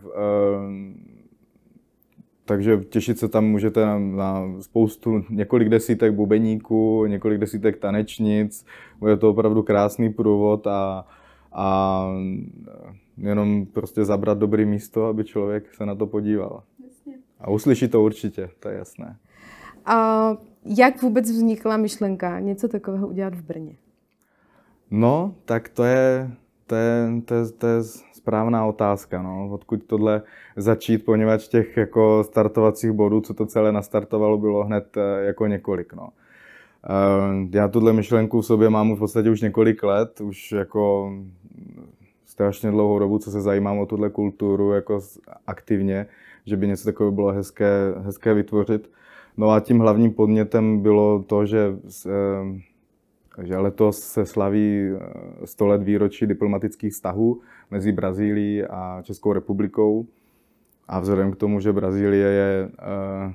takže 2.46 2.77
těšit 2.77 3.20
se 3.20 3.27
tam 3.27 3.46
můžete 3.46 3.86
na, 3.86 4.00
na 4.00 4.46
spoustu, 4.62 5.24
několik 5.29 5.70
desítek 5.70 6.13
bubeníků, 6.13 7.06
několik 7.06 7.39
desítek 7.39 7.77
tanečnic. 7.77 8.65
Bude 9.00 9.18
to 9.18 9.29
opravdu 9.29 9.63
krásný 9.63 10.10
průvod 10.13 10.68
a, 10.68 11.08
a 11.53 12.06
jenom 13.18 13.65
prostě 13.65 14.06
zabrat 14.06 14.38
dobrý 14.38 14.65
místo, 14.65 15.06
aby 15.06 15.24
člověk 15.24 15.74
se 15.74 15.86
na 15.86 15.96
to 15.96 16.08
podíval. 16.08 16.63
Jasně. 16.86 17.13
A 17.39 17.50
uslyší 17.50 17.88
to 17.88 18.03
určitě, 18.03 18.50
to 18.60 18.70
je 18.70 18.77
jasné. 18.77 19.18
A 19.86 20.29
jak 20.65 21.01
vůbec 21.01 21.32
vznikla 21.32 21.77
myšlenka 21.77 22.39
něco 22.39 22.68
takového 22.68 23.08
udělat 23.08 23.36
v 23.36 23.41
Brně? 23.41 23.75
No, 24.91 25.36
tak 25.46 25.69
to 25.69 25.84
je, 25.84 26.31
to 26.67 26.75
je, 26.75 27.22
to 27.25 27.36
je, 27.36 27.46
to 27.58 27.67
je 27.67 27.84
správná 28.13 28.65
otázka, 28.65 29.22
no. 29.22 29.50
odkud 29.51 29.84
tohle 29.84 30.22
začít, 30.55 31.05
poněvadž 31.05 31.48
těch 31.48 31.77
jako 31.77 32.24
startovacích 32.24 32.91
bodů, 32.91 33.22
co 33.22 33.34
to 33.34 33.46
celé 33.46 33.72
nastartovalo, 33.72 34.38
bylo 34.38 34.63
hned 34.63 34.98
eh, 34.98 35.25
jako 35.25 35.48
několik. 35.48 35.93
No. 35.93 36.10
Eh, 36.86 37.58
já 37.58 37.67
tuhle 37.67 37.93
myšlenku 37.93 38.41
v 38.41 38.46
sobě 38.46 38.69
mám 38.69 38.96
v 38.96 39.00
podstatě 39.00 39.29
už 39.29 39.41
několik 39.41 39.84
let, 39.84 40.22
už 40.22 40.51
jako 40.51 41.13
strašně 42.25 42.72
dlouhou 42.72 43.00
dobu, 43.00 43.19
co 43.19 43.31
se 43.31 43.41
zajímám 43.41 43.79
o 43.79 43.86
tuhle 43.86 44.10
kulturu 44.10 44.72
jako 44.72 45.01
aktivně, 45.48 46.05
že 46.46 46.58
by 46.58 46.67
něco 46.67 46.86
takového 46.86 47.12
bylo 47.12 47.31
hezké, 47.31 47.93
hezké 47.98 48.34
vytvořit. 48.34 48.91
No 49.38 49.51
a 49.51 49.60
tím 49.60 49.79
hlavním 49.79 50.13
podnětem 50.13 50.79
bylo 50.79 51.24
to, 51.27 51.46
že 51.46 51.77
eh, 53.32 53.36
takže 53.36 53.58
letos 53.58 54.00
se 54.00 54.26
slaví 54.26 54.90
100 55.46 55.68
let 55.68 55.84
výročí 55.84 56.28
diplomatických 56.28 56.94
vztahů 56.94 57.42
mezi 57.72 57.92
Brazílií 57.92 58.64
a 58.64 59.02
Českou 59.04 59.34
republikou. 59.34 60.08
A 60.88 61.00
vzhledem 61.00 61.32
k 61.32 61.36
tomu, 61.36 61.60
že 61.60 61.74
Brazílie 61.74 62.28
je 62.28 62.70
eh, 62.80 63.34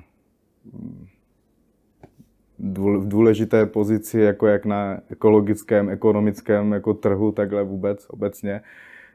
v 2.59 3.07
důležité 3.07 3.65
pozici 3.65 4.19
jako 4.19 4.47
jak 4.47 4.65
na 4.65 4.97
ekologickém, 5.09 5.89
ekonomickém 5.89 6.71
jako 6.71 6.93
trhu, 6.93 7.31
takhle 7.31 7.63
vůbec 7.63 8.05
obecně. 8.09 8.61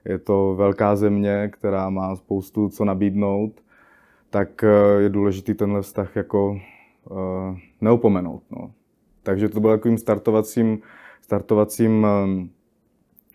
Je 0.04 0.18
to 0.18 0.54
velká 0.54 0.96
země, 0.96 1.50
která 1.52 1.90
má 1.90 2.16
spoustu 2.16 2.68
co 2.68 2.84
nabídnout, 2.84 3.52
tak 4.30 4.64
eh, 4.64 5.00
je 5.00 5.08
důležitý 5.08 5.54
tenhle 5.54 5.82
vztah 5.82 6.16
jako 6.16 6.60
neupomenout. 7.80 8.42
No. 8.50 8.70
Takže 9.22 9.48
to 9.48 9.60
bylo 9.60 9.72
takovým 9.72 9.98
startovacím, 9.98 10.78
startovacím 11.20 12.06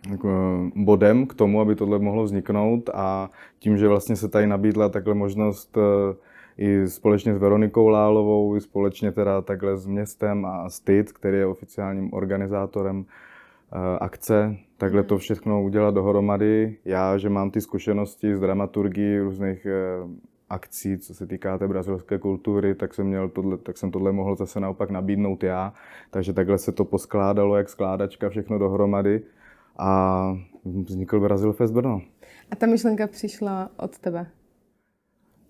jako, 0.10 0.30
bodem 0.76 1.28
k 1.28 1.34
tomu, 1.34 1.62
aby 1.62 1.76
tohle 1.76 2.00
mohlo 2.00 2.24
vzniknout 2.24 2.90
a 2.94 3.30
tím, 3.60 3.78
že 3.78 3.88
vlastně 3.88 4.16
se 4.16 4.30
tady 4.30 4.48
nabídla 4.48 4.90
takhle 4.90 5.14
možnost 5.14 5.78
eh, 5.78 6.16
i 6.58 6.88
společně 6.88 7.36
s 7.36 7.38
Veronikou 7.38 7.88
Lálovou, 7.88 8.56
i 8.56 8.62
společně 8.62 9.12
teda 9.12 9.42
takhle 9.42 9.78
s 9.78 9.88
městem 9.88 10.46
a 10.46 10.70
STIT, 10.70 11.12
který 11.12 11.38
je 11.38 11.46
oficiálním 11.46 12.14
organizátorem 12.14 13.06
eh, 13.06 14.00
akce, 14.00 14.58
takhle 14.78 15.04
to 15.04 15.18
všechno 15.18 15.64
udělat 15.64 15.94
dohromady. 15.96 16.78
Já, 16.86 17.18
že 17.18 17.30
mám 17.30 17.52
ty 17.52 17.62
zkušenosti 17.62 18.36
z 18.36 18.40
dramaturgii 18.40 19.20
různých 19.20 19.66
eh, 19.66 20.08
akcí, 20.50 20.98
co 20.98 21.14
se 21.14 21.28
týká 21.28 21.58
té 21.58 21.68
brazilské 21.68 22.20
kultury, 22.20 22.76
tak 22.76 22.94
jsem, 22.94 23.08
měl 23.08 23.30
tohle, 23.30 23.58
tak 23.58 23.78
jsem 23.78 23.92
tohle 23.92 24.12
mohl 24.12 24.36
zase 24.36 24.60
naopak 24.60 24.90
nabídnout 24.90 25.44
já. 25.44 25.74
Takže 26.12 26.34
takhle 26.34 26.58
se 26.58 26.72
to 26.72 26.86
poskládalo, 26.86 27.58
jak 27.58 27.70
skládačka, 27.70 28.30
všechno 28.30 28.60
dohromady 28.60 29.22
a 29.78 30.38
vznikl 30.66 31.20
Brazil 31.20 31.54
Fest 31.54 31.74
Brno. 31.74 32.02
A 32.52 32.56
ta 32.56 32.66
myšlenka 32.66 33.08
přišla 33.08 33.70
od 33.78 34.00
tebe? 34.00 34.28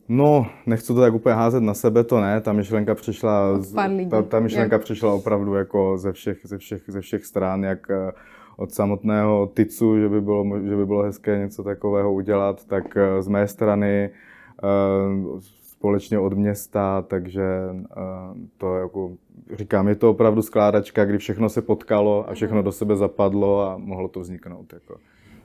No, 0.10 0.48
nechci 0.66 0.88
to 0.88 1.02
tak 1.02 1.14
úplně 1.14 1.36
házet 1.36 1.64
na 1.64 1.74
sebe, 1.74 2.04
to 2.04 2.22
ne. 2.22 2.42
Ta 2.42 2.54
myšlenka 2.54 2.96
přišla, 2.96 3.60
ta, 4.10 4.22
ta 4.22 4.40
myšlenka 4.40 4.76
jak? 4.76 4.84
přišla 4.84 5.14
opravdu 5.14 5.54
jako 5.54 5.98
ze 5.98 6.12
všech, 6.12 6.38
ze 6.44 6.58
všech, 6.58 6.82
ze 6.88 7.02
všech 7.02 7.26
stran, 7.26 7.64
jak 7.64 7.92
eh, 7.92 8.12
od 8.58 8.72
samotného 8.72 9.52
Ticu, 9.56 10.00
že 10.00 10.10
by, 10.10 10.22
bylo, 10.22 10.60
že 10.70 10.76
by 10.76 10.86
bylo 10.86 11.04
hezké 11.04 11.38
něco 11.38 11.64
takového 11.64 12.14
udělat, 12.14 12.66
tak 12.66 12.98
eh, 12.98 13.22
z 13.22 13.28
mé 13.28 13.48
strany 13.48 14.10
společně 15.86 16.20
od 16.20 16.34
města, 16.34 17.02
takže 17.02 17.44
eh, 17.74 17.96
to 18.58 18.76
jako, 18.76 19.12
říkám, 19.54 19.88
je 19.88 19.96
to 19.96 20.10
opravdu 20.10 20.42
skládačka, 20.42 21.06
kdy 21.06 21.18
všechno 21.18 21.50
se 21.50 21.62
potkalo 21.62 22.30
a 22.30 22.34
všechno 22.34 22.62
do 22.62 22.72
sebe 22.72 22.96
zapadlo 22.96 23.62
a 23.62 23.78
mohlo 23.78 24.08
to 24.08 24.20
vzniknout. 24.20 24.74
Jako. 24.74 24.98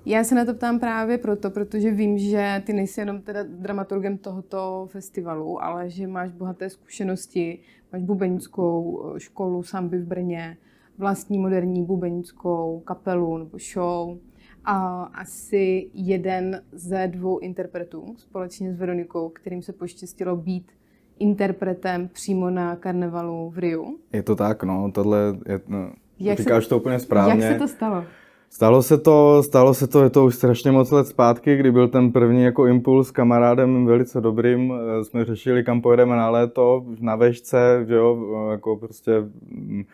Já 0.07 0.25
se 0.25 0.35
na 0.35 0.45
to 0.45 0.55
ptám 0.55 0.81
právě 0.81 1.19
proto, 1.19 1.51
protože 1.51 1.91
vím, 1.91 2.19
že 2.19 2.63
ty 2.67 2.73
nejsi 2.73 3.01
jenom 3.01 3.21
teda 3.21 3.41
dramaturgem 3.49 4.19
tohoto 4.19 4.89
festivalu, 4.91 5.65
ale 5.65 5.91
že 5.91 6.07
máš 6.07 6.31
bohaté 6.31 6.71
zkušenosti, 6.71 7.59
máš 7.93 8.03
bubenickou 8.03 9.03
eh, 9.17 9.21
školu 9.21 9.63
samby 9.63 9.99
v 9.99 10.07
Brně, 10.07 10.57
vlastní 10.99 11.39
moderní 11.39 11.85
bubenickou 11.85 12.83
kapelu 12.85 13.39
nebo 13.39 13.59
show 13.73 14.19
a 14.65 15.03
asi 15.03 15.91
jeden 15.95 16.63
ze 16.73 17.09
dvou 17.09 17.39
interpretů 17.39 18.15
společně 18.17 18.75
s 18.75 18.79
Veronikou, 18.79 19.29
kterým 19.29 19.63
se 19.63 19.73
poštěstilo 19.73 20.37
být 20.37 20.73
interpretem 21.19 22.09
přímo 22.09 22.51
na 22.51 22.77
karnevalu 22.77 23.51
v 23.51 23.59
Riu. 23.59 23.99
Je 24.13 24.23
to 24.23 24.37
tak, 24.37 24.63
no, 24.63 24.91
tohle 24.95 25.19
je, 25.49 25.61
no, 25.69 25.93
jak 26.19 26.39
říkáš 26.39 26.65
se, 26.65 26.69
to 26.69 26.79
úplně 26.79 26.99
správně. 26.99 27.45
Jak 27.45 27.53
se 27.53 27.59
to 27.59 27.69
stalo? 27.69 28.05
Stalo 28.53 28.83
se 28.83 28.99
to, 28.99 29.43
stalo 29.43 29.75
se 29.75 29.87
to, 29.87 30.03
je 30.03 30.11
to 30.11 30.25
už 30.25 30.35
strašně 30.35 30.73
moc 30.73 30.91
let 30.91 31.07
zpátky, 31.07 31.57
kdy 31.57 31.73
byl 31.73 31.89
ten 31.89 32.13
první 32.13 32.43
jako 32.43 32.67
impuls 32.67 33.09
s 33.09 33.11
kamarádem 33.11 33.87
velice 33.87 34.21
dobrým. 34.21 34.73
Eh, 34.73 35.05
jsme 35.05 35.25
řešili, 35.25 35.65
kam 35.65 35.81
pojedeme 35.81 36.17
na 36.17 36.31
léto, 36.31 36.85
na 37.01 37.17
vešce, 37.17 37.85
že 37.89 37.95
jo, 37.95 38.19
jako 38.51 38.77
prostě 38.77 39.13
mm, 39.51 39.85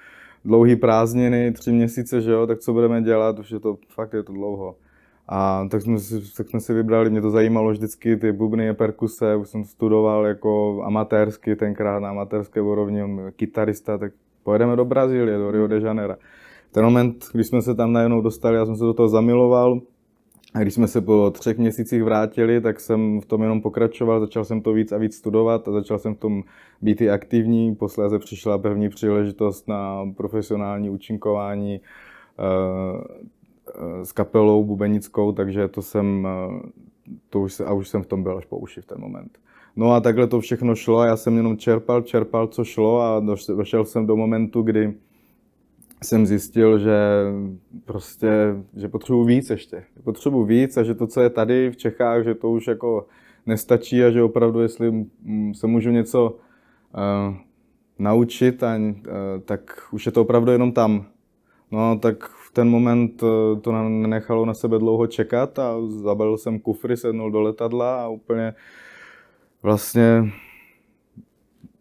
dlouhý 0.47 0.77
prázdniny, 0.77 1.53
tři 1.53 1.73
měsíce, 1.73 2.21
že 2.21 2.31
jo, 2.31 2.47
tak 2.47 2.59
co 2.59 2.73
budeme 2.73 3.03
dělat, 3.03 3.39
už 3.39 3.51
je 3.51 3.61
to, 3.61 3.79
fakt 3.89 4.13
je 4.13 4.23
to 4.23 4.33
dlouho. 4.33 4.77
A 5.29 5.67
tak 5.71 5.83
jsme, 5.83 5.99
si, 5.99 6.35
tak 6.37 6.49
jsme 6.49 6.61
si 6.61 6.75
vybrali, 6.75 7.11
mě 7.11 7.21
to 7.21 7.31
zajímalo 7.31 7.71
vždycky, 7.71 8.17
ty 8.17 8.33
bubny 8.33 8.69
a 8.69 8.75
perkuse, 8.75 9.37
už 9.37 9.49
jsem 9.49 9.65
studoval 9.65 10.27
jako 10.27 10.83
amatérsky, 10.85 11.57
tenkrát 11.57 12.01
na 12.01 12.11
amatérské 12.11 12.61
úrovni, 12.61 13.03
kytarista, 13.37 13.99
tak 13.99 14.13
pojedeme 14.43 14.77
do 14.77 14.85
Brazílie, 14.85 15.39
do 15.39 15.51
Rio 15.51 15.67
de 15.67 15.81
Janeiro. 15.81 16.15
Ten 16.73 16.85
moment, 16.85 17.25
když 17.33 17.47
jsme 17.47 17.63
se 17.63 17.75
tam 17.75 17.93
najednou 17.93 18.21
dostali, 18.21 18.57
já 18.57 18.67
jsem 18.67 18.77
se 18.77 18.85
do 18.85 18.95
toho 18.95 19.09
zamiloval, 19.09 19.81
a 20.57 20.63
když 20.63 20.75
jsme 20.75 20.89
se 20.89 21.01
po 21.01 21.31
třech 21.31 21.59
měsících 21.59 22.05
vrátili, 22.05 22.61
tak 22.61 22.81
jsem 22.81 23.21
v 23.21 23.27
tom 23.27 23.43
jenom 23.43 23.63
pokračoval, 23.63 24.21
začal 24.21 24.45
jsem 24.45 24.61
to 24.61 24.73
víc 24.73 24.93
a 24.93 24.99
víc 24.99 25.17
studovat 25.17 25.69
a 25.69 25.73
začal 25.73 25.99
jsem 25.99 26.15
v 26.15 26.19
tom 26.19 26.43
být 26.83 27.01
i 27.01 27.11
aktivní. 27.11 27.75
Posléze 27.75 28.19
přišla 28.19 28.59
první 28.59 28.89
příležitost 28.89 29.69
na 29.69 30.13
profesionální 30.17 30.91
účinkování 30.91 31.81
eh, 32.39 34.05
s 34.05 34.13
kapelou 34.13 34.65
bubenickou, 34.65 35.33
takže 35.33 35.69
to 35.69 35.83
jsem, 35.83 36.29
eh, 36.29 36.71
to 37.31 37.41
už, 37.41 37.61
a 37.61 37.73
už 37.73 37.89
jsem 37.89 38.03
v 38.03 38.07
tom 38.07 38.23
byl 38.23 38.39
až 38.39 38.45
po 38.45 38.57
uši 38.57 38.81
v 38.81 38.87
ten 38.87 39.01
moment. 39.01 39.39
No 39.77 39.93
a 39.93 40.01
takhle 40.01 40.27
to 40.27 40.41
všechno 40.41 40.75
šlo 40.75 40.99
a 40.99 41.07
já 41.07 41.17
jsem 41.17 41.37
jenom 41.37 41.57
čerpal, 41.57 42.03
čerpal, 42.03 42.47
co 42.47 42.65
šlo 42.65 43.01
a 43.01 43.23
došel 43.57 43.85
jsem 43.85 44.07
do 44.07 44.17
momentu, 44.17 44.63
kdy 44.63 44.95
jsem 46.05 46.27
zjistil, 46.27 46.79
že 46.79 46.99
prostě, 47.85 48.31
že 48.77 48.89
potřebuji 48.89 49.25
víc 49.25 49.51
ještě. 49.51 49.85
Potřebuji 50.05 50.45
víc 50.45 50.77
a 50.77 50.83
že 50.83 50.95
to, 50.95 51.07
co 51.07 51.21
je 51.21 51.31
tady 51.31 51.71
v 51.71 51.77
Čechách, 51.77 52.25
že 52.25 52.35
to 52.35 52.51
už 52.51 52.67
jako 52.67 53.07
nestačí 53.47 54.05
a 54.05 54.11
že 54.11 54.23
opravdu, 54.23 54.61
jestli 54.61 55.07
se 55.53 55.67
můžu 55.67 55.91
něco 55.91 56.31
uh, 56.31 57.35
naučit, 57.99 58.63
a, 58.63 58.77
uh, 58.77 59.03
tak 59.45 59.61
už 59.91 60.07
je 60.07 60.13
to 60.13 60.23
opravdu 60.23 60.53
jenom 60.53 60.73
tam. 60.73 61.07
No, 61.71 61.99
tak 61.99 62.25
v 62.25 62.53
ten 62.53 62.69
moment 62.69 63.23
uh, 63.23 63.61
to 63.61 63.73
nenechalo 63.89 64.47
na 64.47 64.55
sebe 64.55 64.79
dlouho 64.79 65.07
čekat 65.07 65.59
a 65.59 65.75
zabalil 65.87 66.39
jsem 66.39 66.59
kufry, 66.59 66.97
sednul 66.97 67.31
do 67.31 67.41
letadla 67.41 68.05
a 68.05 68.09
úplně 68.09 68.55
vlastně 69.63 70.33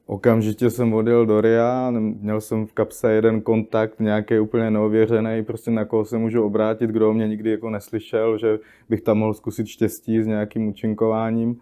Okamžitě 0.08 0.70
jsem 0.70 0.94
odjel 0.94 1.26
do 1.26 1.42
RIA, 1.42 1.92
měl 2.00 2.42
jsem 2.42 2.66
v 2.66 2.74
kapse 2.74 3.12
jeden 3.12 3.42
kontakt, 3.42 4.00
nějaký 4.00 4.40
úplně 4.40 4.72
neověřený, 4.72 5.44
prostě 5.44 5.72
na 5.72 5.86
koho 5.86 6.06
se 6.06 6.18
můžu 6.18 6.44
obrátit, 6.44 6.90
kdo 6.90 7.14
mě 7.14 7.28
nikdy 7.28 7.52
jako 7.52 7.70
neslyšel, 7.70 8.38
že 8.38 8.60
bych 8.90 9.02
tam 9.02 9.18
mohl 9.18 9.34
zkusit 9.34 9.68
štěstí 9.68 10.24
s 10.24 10.28
nějakým 10.28 10.68
účinkováním 10.68 11.60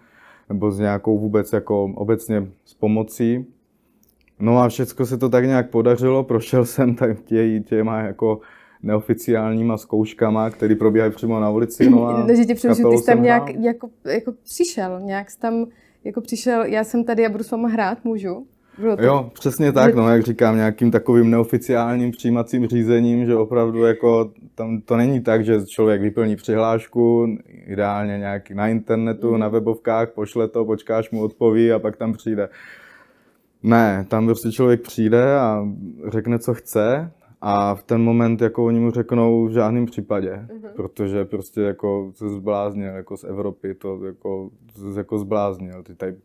nebo 0.50 0.72
s 0.72 0.80
nějakou 0.80 1.20
vůbec 1.20 1.54
jako 1.54 1.84
obecně 1.84 2.48
s 2.66 2.74
pomocí. 2.74 3.46
No 4.40 4.58
a 4.58 4.70
všechno 4.70 5.06
se 5.06 5.18
to 5.18 5.30
tak 5.30 5.46
nějak 5.46 5.70
podařilo, 5.70 6.24
prošel 6.34 6.66
jsem 6.66 6.96
tak 6.96 7.22
tě, 7.22 7.60
těma 7.60 8.02
jako 8.02 8.40
neoficiálníma 8.84 9.78
zkouškama, 9.78 10.50
které 10.50 10.76
probíhají 10.76 11.12
přímo 11.12 11.40
na 11.40 11.50
ulici. 11.50 11.90
No 11.90 12.08
a 12.08 12.34
že 12.36 12.46
tě 12.46 12.56
přerušu, 12.56 12.90
ty 12.90 12.98
jsi 12.98 13.06
tam 13.06 13.24
nějak 13.24 13.56
jako, 13.60 13.90
jako 14.06 14.32
přišel, 14.44 15.00
nějak 15.00 15.32
jsi 15.32 15.40
tam 15.40 15.66
jako 16.04 16.22
přišel, 16.22 16.64
já 16.64 16.84
jsem 16.84 17.04
tady, 17.04 17.24
já 17.24 17.30
budu 17.30 17.44
s 17.44 17.52
váma 17.52 17.68
hrát, 17.68 18.06
můžu? 18.06 18.48
Bylo 18.78 18.98
to... 18.98 19.04
Jo, 19.04 19.32
přesně 19.34 19.72
tak, 19.72 19.96
no, 19.96 20.10
jak 20.10 20.24
říkám, 20.24 20.56
nějakým 20.56 20.92
takovým 20.92 21.30
neoficiálním 21.30 22.12
přijímacím 22.12 22.68
řízením, 22.68 23.26
že 23.26 23.36
opravdu 23.36 23.84
jako 23.84 24.32
tam 24.56 24.82
to 24.82 24.98
není 24.98 25.22
tak, 25.22 25.46
že 25.46 25.66
člověk 25.66 26.02
vyplní 26.02 26.36
přihlášku, 26.36 27.38
ideálně 27.66 28.18
nějak 28.18 28.52
na 28.52 28.68
internetu, 28.68 29.34
mm. 29.34 29.40
na 29.40 29.48
webovkách, 29.48 30.10
pošle 30.10 30.48
to, 30.48 30.66
počkáš 30.66 31.12
mu 31.12 31.22
odpoví 31.22 31.72
a 31.72 31.80
pak 31.80 31.98
tam 31.98 32.14
přijde. 32.14 32.50
Ne, 33.64 34.06
tam 34.10 34.26
prostě 34.26 34.52
člověk 34.52 34.82
přijde 34.82 35.36
a 35.36 35.68
řekne, 36.08 36.40
co 36.40 36.54
chce 36.54 37.12
a 37.46 37.76
v 37.76 37.84
ten 37.84 38.02
moment 38.02 38.42
jako 38.42 38.66
oni 38.66 38.80
mu 38.80 38.92
řeknou 38.92 39.46
v 39.46 39.52
žádném 39.52 39.86
případě, 39.86 40.32
mm-hmm. 40.32 40.70
protože 40.76 41.26
prostě 41.26 41.62
jako 41.62 42.12
se 42.16 42.30
zbláznil 42.30 42.94
jako 42.94 43.18
z 43.18 43.24
Evropy, 43.24 43.74
to 43.74 44.06
jako, 44.06 44.50
jako 44.98 45.18
zbláznil. 45.18 45.84
Ty 45.84 45.96
tady, 45.96 46.16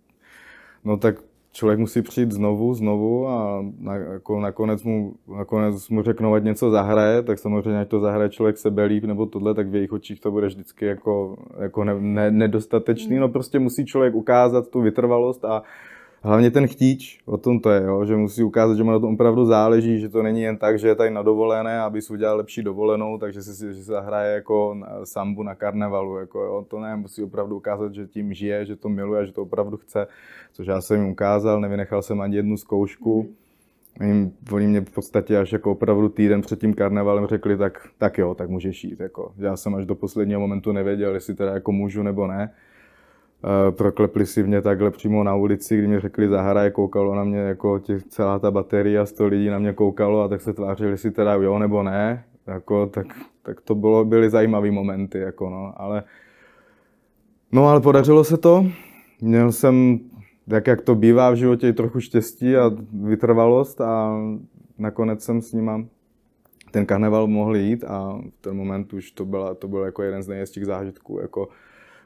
no 0.84 0.96
tak 0.96 1.16
člověk 1.52 1.78
musí 1.78 2.02
přijít 2.02 2.32
znovu, 2.32 2.74
znovu 2.74 3.28
a 3.28 3.64
na, 3.78 3.94
jako 3.94 4.40
nakonec, 4.40 4.82
mu, 4.82 5.14
nakonec 5.36 5.88
mu 5.88 6.02
řeknou, 6.02 6.34
ať 6.34 6.44
něco 6.44 6.70
zahraje, 6.70 7.22
tak 7.22 7.38
samozřejmě, 7.38 7.80
ať 7.80 7.88
to 7.88 8.00
zahraje 8.00 8.30
člověk 8.30 8.58
sebe 8.58 8.84
líp 8.84 9.04
nebo 9.04 9.26
tohle, 9.26 9.54
tak 9.54 9.68
v 9.68 9.74
jejich 9.74 9.92
očích 9.92 10.20
to 10.20 10.30
bude 10.30 10.46
vždycky 10.46 10.86
jako, 10.86 11.36
jako 11.60 11.84
ne, 11.84 11.94
ne, 12.00 12.30
nedostatečný. 12.30 13.14
Mm. 13.14 13.20
No 13.20 13.28
prostě 13.28 13.58
musí 13.58 13.86
člověk 13.86 14.14
ukázat 14.14 14.68
tu 14.68 14.80
vytrvalost 14.80 15.44
a 15.44 15.62
hlavně 16.22 16.50
ten 16.50 16.68
chtíč, 16.68 17.20
o 17.26 17.36
tom 17.36 17.60
to 17.60 17.70
je, 17.70 17.82
jo, 17.82 18.04
že 18.04 18.16
musí 18.16 18.42
ukázat, 18.42 18.76
že 18.76 18.84
mu 18.84 18.90
na 18.90 18.98
tom 18.98 19.14
opravdu 19.14 19.44
záleží, 19.44 20.00
že 20.00 20.08
to 20.08 20.22
není 20.22 20.42
jen 20.42 20.56
tak, 20.56 20.78
že 20.78 20.88
je 20.88 20.94
tady 20.94 21.10
na 21.10 21.22
dovolené, 21.22 21.80
aby 21.80 22.02
si 22.02 22.12
udělal 22.12 22.36
lepší 22.36 22.62
dovolenou, 22.62 23.18
takže 23.18 23.42
si, 23.42 23.66
že 23.66 23.74
si 23.74 23.82
zahraje 23.82 24.34
jako 24.34 24.74
na 24.74 24.88
sambu 25.04 25.42
na 25.42 25.54
karnevalu, 25.54 26.18
jako 26.18 26.40
jo, 26.40 26.66
to 26.68 26.80
ne, 26.80 26.96
musí 26.96 27.22
opravdu 27.22 27.56
ukázat, 27.56 27.94
že 27.94 28.06
tím 28.06 28.34
žije, 28.34 28.64
že 28.64 28.76
to 28.76 28.88
miluje, 28.88 29.26
že 29.26 29.32
to 29.32 29.42
opravdu 29.42 29.76
chce, 29.76 30.06
což 30.52 30.66
já 30.66 30.80
jsem 30.80 31.00
jim 31.00 31.10
ukázal, 31.10 31.60
nevynechal 31.60 32.02
jsem 32.02 32.20
ani 32.20 32.36
jednu 32.36 32.56
zkoušku, 32.56 33.28
Jim, 34.00 34.32
oni 34.52 34.66
mě 34.66 34.80
v 34.80 34.90
podstatě 34.90 35.38
až 35.38 35.52
jako 35.52 35.70
opravdu 35.70 36.08
týden 36.08 36.40
před 36.40 36.60
tím 36.60 36.74
karnevalem 36.74 37.26
řekli, 37.26 37.56
tak, 37.56 37.88
tak 37.98 38.18
jo, 38.18 38.34
tak 38.34 38.50
můžeš 38.50 38.84
jít. 38.84 39.00
Jako. 39.00 39.32
Já 39.38 39.56
jsem 39.56 39.74
až 39.74 39.86
do 39.86 39.94
posledního 39.94 40.40
momentu 40.40 40.72
nevěděl, 40.72 41.14
jestli 41.14 41.34
teda 41.34 41.54
jako 41.54 41.72
můžu 41.72 42.02
nebo 42.02 42.26
ne. 42.26 42.50
Uh, 43.44 43.74
proklepli 43.74 44.26
si 44.26 44.42
mě 44.42 44.62
takhle 44.62 44.90
přímo 44.90 45.24
na 45.24 45.34
ulici, 45.34 45.78
kdy 45.78 45.86
mi 45.86 46.00
řekli 46.00 46.28
zahraje, 46.28 46.70
koukalo 46.70 47.14
na 47.14 47.24
mě 47.24 47.38
jako 47.38 47.78
těch, 47.78 48.02
celá 48.02 48.38
ta 48.38 48.50
baterie 48.50 49.06
sto 49.06 49.26
lidí 49.26 49.48
na 49.48 49.58
mě 49.58 49.72
koukalo 49.72 50.22
a 50.22 50.28
tak 50.28 50.40
se 50.40 50.52
tvářili 50.52 50.98
si 50.98 51.10
teda 51.10 51.34
jo 51.34 51.58
nebo 51.58 51.82
ne, 51.82 52.24
jako, 52.46 52.86
tak, 52.86 53.06
tak 53.42 53.60
to 53.60 53.74
bylo, 53.74 54.04
byly 54.04 54.30
zajímavé 54.30 54.70
momenty, 54.70 55.18
jako 55.18 55.50
no, 55.50 55.72
ale 55.76 56.02
no 57.52 57.68
ale 57.68 57.80
podařilo 57.80 58.24
se 58.24 58.36
to, 58.36 58.66
měl 59.20 59.52
jsem, 59.52 60.00
tak 60.48 60.66
jak 60.66 60.80
to 60.80 60.94
bývá 60.94 61.30
v 61.30 61.36
životě, 61.36 61.72
trochu 61.72 62.00
štěstí 62.00 62.56
a 62.56 62.70
vytrvalost 62.92 63.80
a 63.80 64.18
nakonec 64.78 65.24
jsem 65.24 65.42
s 65.42 65.52
nima 65.52 65.84
ten 66.70 66.86
karneval 66.86 67.26
mohl 67.26 67.56
jít 67.56 67.84
a 67.84 68.20
v 68.38 68.40
ten 68.40 68.56
moment 68.56 68.92
už 68.92 69.10
to, 69.10 69.24
byla, 69.24 69.54
to 69.54 69.68
byl 69.68 69.80
jako 69.80 70.02
jeden 70.02 70.22
z 70.22 70.28
nejhezčích 70.28 70.66
zážitků 70.66 71.18
jako 71.20 71.48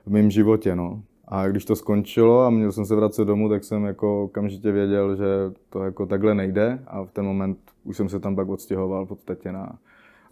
v 0.07 0.11
mém 0.11 0.31
životě, 0.31 0.77
no. 0.77 1.03
A 1.35 1.49
když 1.49 1.65
to 1.65 1.77
skončilo 1.77 2.41
a 2.41 2.51
měl 2.51 2.73
jsem 2.73 2.87
se 2.87 2.95
vracet 2.95 3.25
domů, 3.25 3.49
tak 3.49 3.65
jsem 3.65 3.85
jako 3.85 4.25
okamžitě 4.25 4.73
věděl, 4.73 5.17
že 5.17 5.25
to 5.71 5.85
jako 5.85 6.07
takhle 6.07 6.35
nejde 6.35 6.79
a 6.87 7.05
v 7.05 7.11
ten 7.11 7.25
moment 7.25 7.59
už 7.85 7.97
jsem 7.97 8.09
se 8.09 8.21
tam 8.21 8.37
pak 8.37 8.49
odstěhoval 8.49 9.05
v 9.05 9.09
podstatě 9.09 9.53
na, 9.53 9.79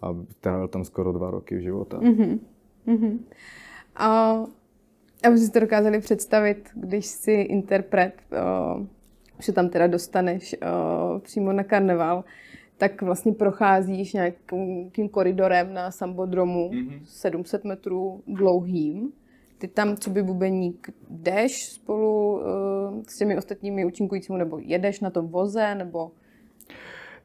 a 0.02 0.16
trávil 0.40 0.68
tam 0.68 0.84
skoro 0.84 1.12
dva 1.12 1.30
roky 1.30 1.56
v 1.56 1.60
života. 1.60 1.98
Mm-hmm. 1.98 2.38
Mm-hmm. 2.86 3.18
A 3.96 4.40
aby 5.26 5.38
si 5.38 5.52
to 5.52 5.60
dokázali 5.60 6.00
představit, 6.00 6.70
když 6.74 7.06
si 7.06 7.32
interpret, 7.32 8.14
o, 8.32 8.86
že 9.38 9.52
tam 9.52 9.68
teda 9.68 9.86
dostaneš 9.86 10.54
o, 10.54 11.18
přímo 11.18 11.52
na 11.52 11.64
karneval, 11.64 12.24
tak 12.76 13.02
vlastně 13.02 13.32
procházíš 13.32 14.12
nějakým 14.12 15.08
koridorem 15.10 15.74
na 15.74 15.90
Sambodromu 15.90 16.70
mm-hmm. 16.70 17.00
700 17.04 17.64
metrů 17.64 18.22
dlouhým 18.26 19.12
ty 19.60 19.68
tam, 19.68 19.96
co 19.96 20.10
by 20.10 20.22
bubeník, 20.22 20.90
jdeš 21.10 21.64
spolu 21.64 22.32
uh, 22.32 22.42
s 23.08 23.18
těmi 23.18 23.38
ostatními 23.38 23.84
účinkujícími, 23.84 24.38
nebo 24.38 24.58
jedeš 24.62 25.00
na 25.00 25.10
tom 25.10 25.28
voze, 25.28 25.74
nebo... 25.74 26.10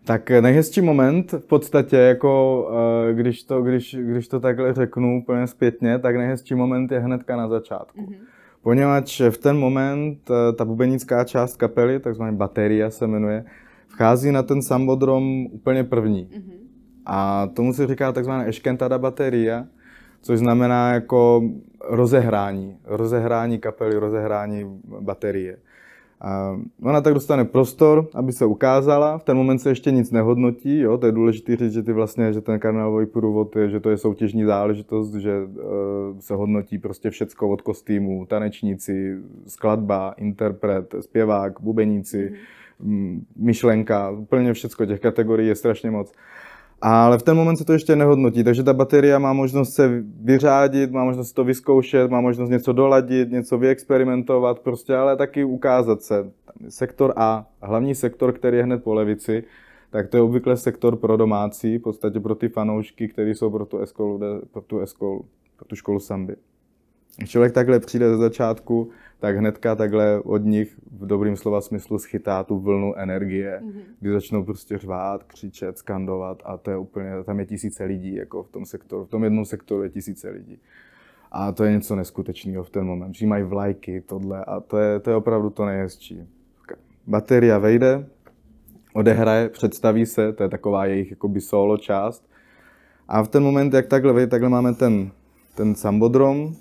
Tak 0.06 0.30
nejhezčí 0.30 0.82
moment 0.82 1.32
v 1.32 1.48
podstatě, 1.48 1.98
jako 1.98 2.64
uh, 2.70 3.18
když, 3.18 3.44
to, 3.44 3.62
když, 3.62 3.96
když 4.00 4.28
to 4.28 4.40
takhle 4.40 4.74
řeknu 4.74 5.22
úplně 5.22 5.48
zpětně, 5.48 6.00
tak 6.00 6.16
nejhezčí 6.16 6.56
moment 6.56 6.92
je 6.92 7.00
hnedka 7.00 7.38
na 7.38 7.48
začátku. 7.48 8.02
Mm-hmm. 8.02 8.18
Poněvadž 8.62 9.22
v 9.30 9.38
ten 9.38 9.58
moment 9.58 10.30
uh, 10.30 10.36
ta 10.56 10.66
bubenická 10.66 11.24
část 11.24 11.58
kapely, 11.58 12.00
takzvaná 12.00 12.32
bateria 12.32 12.90
se 12.90 13.08
jmenuje, 13.08 13.46
vchází 13.88 14.32
na 14.32 14.44
ten 14.44 14.62
sambodrom 14.62 15.46
úplně 15.46 15.84
první. 15.84 16.26
Mm-hmm. 16.26 16.60
A 17.06 17.48
tomu 17.48 17.74
se 17.74 17.88
říká 17.88 18.12
takzvaná 18.12 18.48
eškentada 18.48 18.98
bateria, 18.98 19.66
což 20.26 20.40
znamená 20.40 20.94
jako 20.94 21.44
rozehrání, 21.84 22.78
rozehrání 22.86 23.60
kapely, 23.60 23.96
rozehrání 23.96 24.82
baterie. 25.00 25.58
A 26.22 26.60
ona 26.84 27.02
tak 27.02 27.14
dostane 27.14 27.46
prostor, 27.46 28.08
aby 28.14 28.32
se 28.32 28.46
ukázala, 28.46 29.18
v 29.18 29.24
ten 29.24 29.38
moment 29.38 29.60
se 29.60 29.70
ještě 29.70 29.92
nic 29.92 30.12
nehodnotí, 30.12 30.80
jo? 30.80 30.98
to 30.98 31.06
je 31.06 31.12
důležité 31.12 31.56
říct, 31.56 31.74
že, 31.74 31.84
ty 31.84 31.94
vlastně, 31.94 32.34
že 32.34 32.42
ten 32.42 32.60
karnevalový 32.60 33.06
průvod 33.06 33.56
je, 33.56 33.70
že 33.70 33.80
to 33.80 33.90
je 33.90 33.98
soutěžní 33.98 34.44
záležitost, 34.44 35.14
že 35.14 35.44
uh, 35.44 36.20
se 36.20 36.34
hodnotí 36.34 36.78
prostě 36.78 37.10
všecko 37.10 37.50
od 37.50 37.62
kostýmů, 37.62 38.26
tanečníci, 38.26 39.18
skladba, 39.48 40.14
interpret, 40.18 40.96
zpěvák, 41.00 41.62
bubeníci, 41.62 42.34
mm. 42.80 43.26
myšlenka, 43.36 44.10
úplně 44.10 44.54
všecko 44.54 44.86
těch 44.86 45.00
kategorií 45.00 45.48
je 45.48 45.56
strašně 45.56 45.92
moc. 45.92 46.14
Ale 46.82 47.18
v 47.18 47.24
ten 47.24 47.38
moment 47.38 47.58
se 47.58 47.66
to 47.66 47.74
ještě 47.74 47.96
nehodnotí, 47.96 48.44
takže 48.44 48.64
ta 48.64 48.74
baterie 48.74 49.20
má 49.20 49.34
možnost 49.34 49.74
se 49.74 50.04
vyřádit, 50.22 50.92
má 50.92 51.04
možnost 51.04 51.34
to 51.34 51.44
vyzkoušet, 51.44 52.12
má 52.12 52.22
možnost 52.22 52.50
něco 52.50 52.74
doladit, 52.74 53.32
něco 53.32 53.58
vyexperimentovat, 53.58 54.60
prostě, 54.60 54.96
ale 54.96 55.18
taky 55.18 55.44
ukázat 55.44 56.02
se. 56.02 56.32
Sektor 56.70 57.14
A, 57.16 57.46
hlavní 57.62 57.96
sektor, 57.96 58.34
který 58.34 58.58
je 58.58 58.64
hned 58.64 58.84
po 58.84 58.94
levici, 58.94 59.44
tak 59.90 60.08
to 60.08 60.18
je 60.18 60.24
obvykle 60.24 60.58
sektor 60.58 60.96
pro 60.96 61.18
domácí, 61.18 61.78
v 61.78 61.82
podstatě 61.82 62.20
pro 62.20 62.36
ty 62.36 62.50
fanoušky, 62.50 63.08
kteří 63.08 63.34
jsou 63.34 63.50
pro 63.50 63.66
tu 63.66 63.78
eskolu, 63.78 64.20
pro 64.52 64.62
tu, 64.62 64.80
eskolu, 64.80 65.26
pro 65.58 65.66
tu 65.66 65.76
školu 65.76 66.00
samby. 66.00 66.36
Člověk 67.24 67.54
takhle 67.54 67.80
přijde 67.80 68.10
ze 68.10 68.18
začátku, 68.18 68.90
tak 69.20 69.38
hnedka 69.38 69.76
takhle 69.76 70.20
od 70.24 70.38
nich 70.38 70.78
v 70.92 71.06
dobrým 71.06 71.36
slova 71.36 71.62
smyslu 71.62 72.00
schytá 72.00 72.44
tu 72.44 72.60
vlnu 72.60 72.96
energie, 72.96 73.62
mm-hmm. 73.64 73.82
kdy 74.00 74.12
začnou 74.12 74.44
prostě 74.44 74.78
řvát, 74.78 75.24
křičet, 75.24 75.78
skandovat 75.78 76.42
a 76.46 76.58
to 76.58 76.72
je 76.72 76.78
úplně, 76.78 77.12
tam 77.26 77.40
je 77.40 77.46
tisíce 77.46 77.84
lidí, 77.84 78.16
jako 78.16 78.44
v 78.44 78.50
tom 78.50 78.66
sektoru, 78.66 79.06
v 79.06 79.10
tom 79.10 79.24
jednom 79.24 79.46
sektoru 79.46 79.84
je 79.84 79.90
tisíce 79.90 80.30
lidí. 80.30 80.60
A 81.32 81.52
to 81.52 81.64
je 81.64 81.72
něco 81.72 81.96
neskutečného 81.96 82.64
v 82.64 82.70
ten 82.70 82.86
moment. 82.86 83.12
Přijímají 83.12 83.44
vlajky, 83.44 84.02
tohle 84.02 84.46
a 84.46 84.60
to 84.60 84.78
je, 84.78 85.00
to 85.00 85.10
je 85.10 85.16
opravdu 85.16 85.50
to 85.50 85.66
nejhezčí. 85.66 86.28
Bateria 87.08 87.58
vejde, 87.58 88.08
odehraje, 88.94 89.50
představí 89.50 90.06
se, 90.06 90.34
to 90.34 90.44
je 90.44 90.50
taková 90.50 90.86
jejich 90.86 91.10
jakoby 91.10 91.42
solo 91.42 91.78
část. 91.78 92.30
A 93.08 93.24
v 93.24 93.28
ten 93.28 93.44
moment, 93.44 93.74
jak 93.74 93.88
takhle 93.88 94.14
vejde, 94.14 94.28
takhle 94.28 94.50
máme 94.50 94.74
ten, 94.74 95.12
ten 95.56 95.76
sambodrom, 95.76 96.56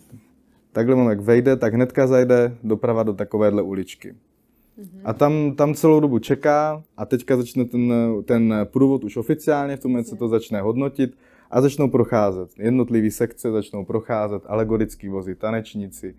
takhle 0.74 0.96
mám, 0.96 1.08
jak 1.08 1.20
vejde, 1.20 1.56
tak 1.56 1.74
hnedka 1.74 2.06
zajde 2.06 2.56
doprava 2.62 3.02
do 3.02 3.12
takovéhle 3.12 3.62
uličky. 3.62 4.08
Mm-hmm. 4.10 5.00
A 5.04 5.12
tam, 5.12 5.54
tam 5.56 5.74
celou 5.74 6.00
dobu 6.00 6.18
čeká 6.18 6.82
a 6.96 7.06
teďka 7.06 7.36
začne 7.36 7.64
ten, 7.64 7.92
ten 8.24 8.54
průvod 8.64 9.04
už 9.04 9.16
oficiálně, 9.16 9.76
v 9.76 9.80
tom 9.80 10.04
se 10.04 10.16
to 10.16 10.28
začne 10.28 10.60
hodnotit 10.60 11.16
a 11.50 11.60
začnou 11.60 11.90
procházet. 11.90 12.50
Jednotlivý 12.58 13.10
sekce 13.10 13.52
začnou 13.52 13.84
procházet, 13.84 14.42
alegorický 14.46 15.08
vozy, 15.08 15.34
tanečníci. 15.34 16.14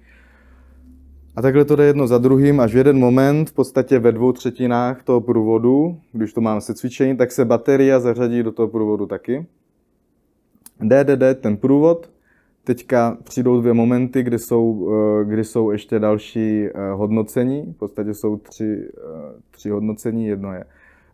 A 1.35 1.41
takhle 1.41 1.65
to 1.65 1.75
jde 1.75 1.85
jedno 1.85 2.07
za 2.07 2.17
druhým, 2.17 2.59
až 2.59 2.73
v 2.73 2.77
jeden 2.77 2.99
moment, 2.99 3.49
v 3.49 3.53
podstatě 3.53 3.99
ve 3.99 4.11
dvou 4.11 4.31
třetinách 4.31 5.03
toho 5.03 5.21
průvodu, 5.21 5.99
když 6.11 6.33
to 6.33 6.41
mám 6.41 6.61
se 6.61 6.73
cvičení, 6.73 7.17
tak 7.17 7.31
se 7.31 7.45
bateria 7.45 7.99
zařadí 7.99 8.43
do 8.43 8.51
toho 8.51 8.67
průvodu 8.67 9.05
taky. 9.05 9.45
DDD, 10.79 11.41
ten 11.41 11.57
průvod, 11.57 12.09
Teďka 12.65 13.17
přijdou 13.23 13.61
dvě 13.61 13.73
momenty, 13.73 14.23
kdy 14.23 14.39
jsou, 14.39 14.89
eh, 15.21 15.25
kdy 15.25 15.43
jsou 15.43 15.71
ještě 15.71 15.99
další 15.99 16.65
eh, 16.65 16.91
hodnocení. 16.91 17.73
V 17.73 17.77
podstatě 17.77 18.13
jsou 18.13 18.37
tři, 18.37 18.89
eh, 18.97 19.01
tři 19.51 19.69
hodnocení. 19.69 20.27
Jedno 20.27 20.53
je 20.53 20.65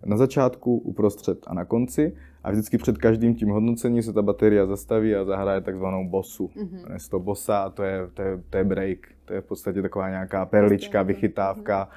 na 0.06 0.18
začátku, 0.18 0.78
uprostřed 0.78 1.38
a 1.48 1.54
na 1.54 1.66
konci. 1.66 2.14
A 2.44 2.52
vždycky 2.52 2.78
před 2.78 2.98
každým 2.98 3.36
tím 3.36 3.50
hodnocením 3.50 4.04
se 4.04 4.14
ta 4.14 4.22
baterie 4.22 4.68
zastaví 4.68 5.16
a 5.16 5.26
zahraje 5.26 5.62
takzvanou 5.62 6.10
bosu. 6.10 6.48
Mm-hmm. 6.48 6.94
Je 6.94 7.00
to 7.10 7.20
bossa 7.20 7.58
a 7.58 7.70
to 7.70 7.84
je, 7.84 8.08
to, 8.14 8.22
je, 8.22 8.40
to 8.50 8.58
je 8.58 8.64
break. 8.64 8.98
To 9.26 9.34
je 9.34 9.42
v 9.42 9.46
podstatě 9.46 9.82
taková 9.82 10.10
nějaká 10.10 10.46
perlička, 10.46 11.04
vychytávka, 11.04 11.90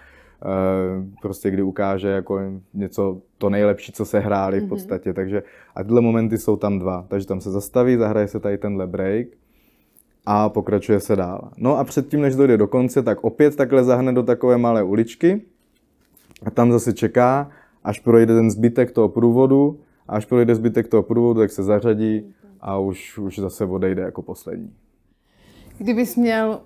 mm-hmm. 0.43 1.11
prostě 1.23 1.51
kdy 1.51 1.62
ukáže 1.62 2.09
jako 2.09 2.40
něco, 2.75 3.21
to 3.38 3.51
nejlepší, 3.51 3.93
co 3.93 4.05
se 4.05 4.19
hráli 4.19 4.59
v 4.59 4.62
mhm. 4.62 4.69
podstatě. 4.69 5.11
Mm-hmm. 5.11 5.14
Takže 5.14 5.43
a 5.75 5.83
tyhle 5.83 6.01
momenty 6.01 6.38
jsou 6.38 6.57
tam 6.57 6.79
dva. 6.79 7.05
Takže 7.09 7.27
tam 7.27 7.40
se 7.40 7.51
zastaví, 7.51 7.97
zahraje 7.97 8.29
se 8.29 8.40
tady 8.40 8.59
tenhle 8.59 8.87
break 8.87 9.27
a 10.26 10.48
pokračuje 10.48 11.00
se 11.00 11.16
dál. 11.16 11.50
No 11.56 11.78
a 11.78 11.84
předtím, 11.84 12.20
než 12.20 12.37
dojde 12.37 12.56
do 12.56 12.68
konce, 12.68 13.02
tak 13.02 13.24
opět 13.24 13.56
takhle 13.56 13.84
zahne 13.84 14.12
do 14.12 14.22
takové 14.22 14.58
malé 14.58 14.82
uličky 14.82 15.42
a 16.46 16.50
tam 16.50 16.72
zase 16.72 16.92
čeká, 16.92 17.50
až 17.84 18.00
projde 18.00 18.34
ten 18.34 18.50
zbytek 18.50 18.90
toho 18.90 19.08
průvodu 19.08 19.80
a 20.08 20.16
až 20.16 20.24
projde 20.24 20.54
zbytek 20.54 20.88
toho 20.88 21.02
průvodu, 21.02 21.40
tak 21.40 21.50
se 21.50 21.62
zařadí 21.62 22.34
a 22.60 22.78
už, 22.78 23.18
už 23.18 23.38
zase 23.38 23.64
odejde 23.64 24.02
jako 24.02 24.22
poslední. 24.22 24.74
Kdybys 25.78 26.16
měl 26.16 26.60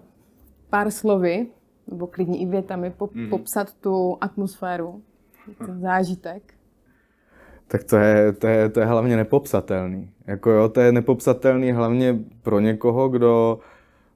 pár 0.70 0.90
slovy, 0.90 1.46
nebo 1.90 2.06
klidně 2.06 2.38
i 2.38 2.46
větami, 2.46 2.90
pop, 2.90 3.14
mm. 3.14 3.30
popsat 3.30 3.74
tu 3.74 4.18
atmosféru, 4.20 5.02
ten 5.66 5.80
zážitek, 5.80 6.54
tak 7.68 7.84
to 7.84 7.96
je, 7.96 8.32
to 8.32 8.46
je, 8.46 8.68
to 8.68 8.80
je 8.80 8.86
hlavně 8.86 9.16
nepopsatelný. 9.16 10.10
Jako 10.26 10.50
jo, 10.50 10.68
to 10.68 10.80
je 10.80 10.92
nepopsatelný 10.92 11.72
hlavně 11.72 12.18
pro 12.42 12.60
někoho, 12.60 13.08
kdo, 13.08 13.58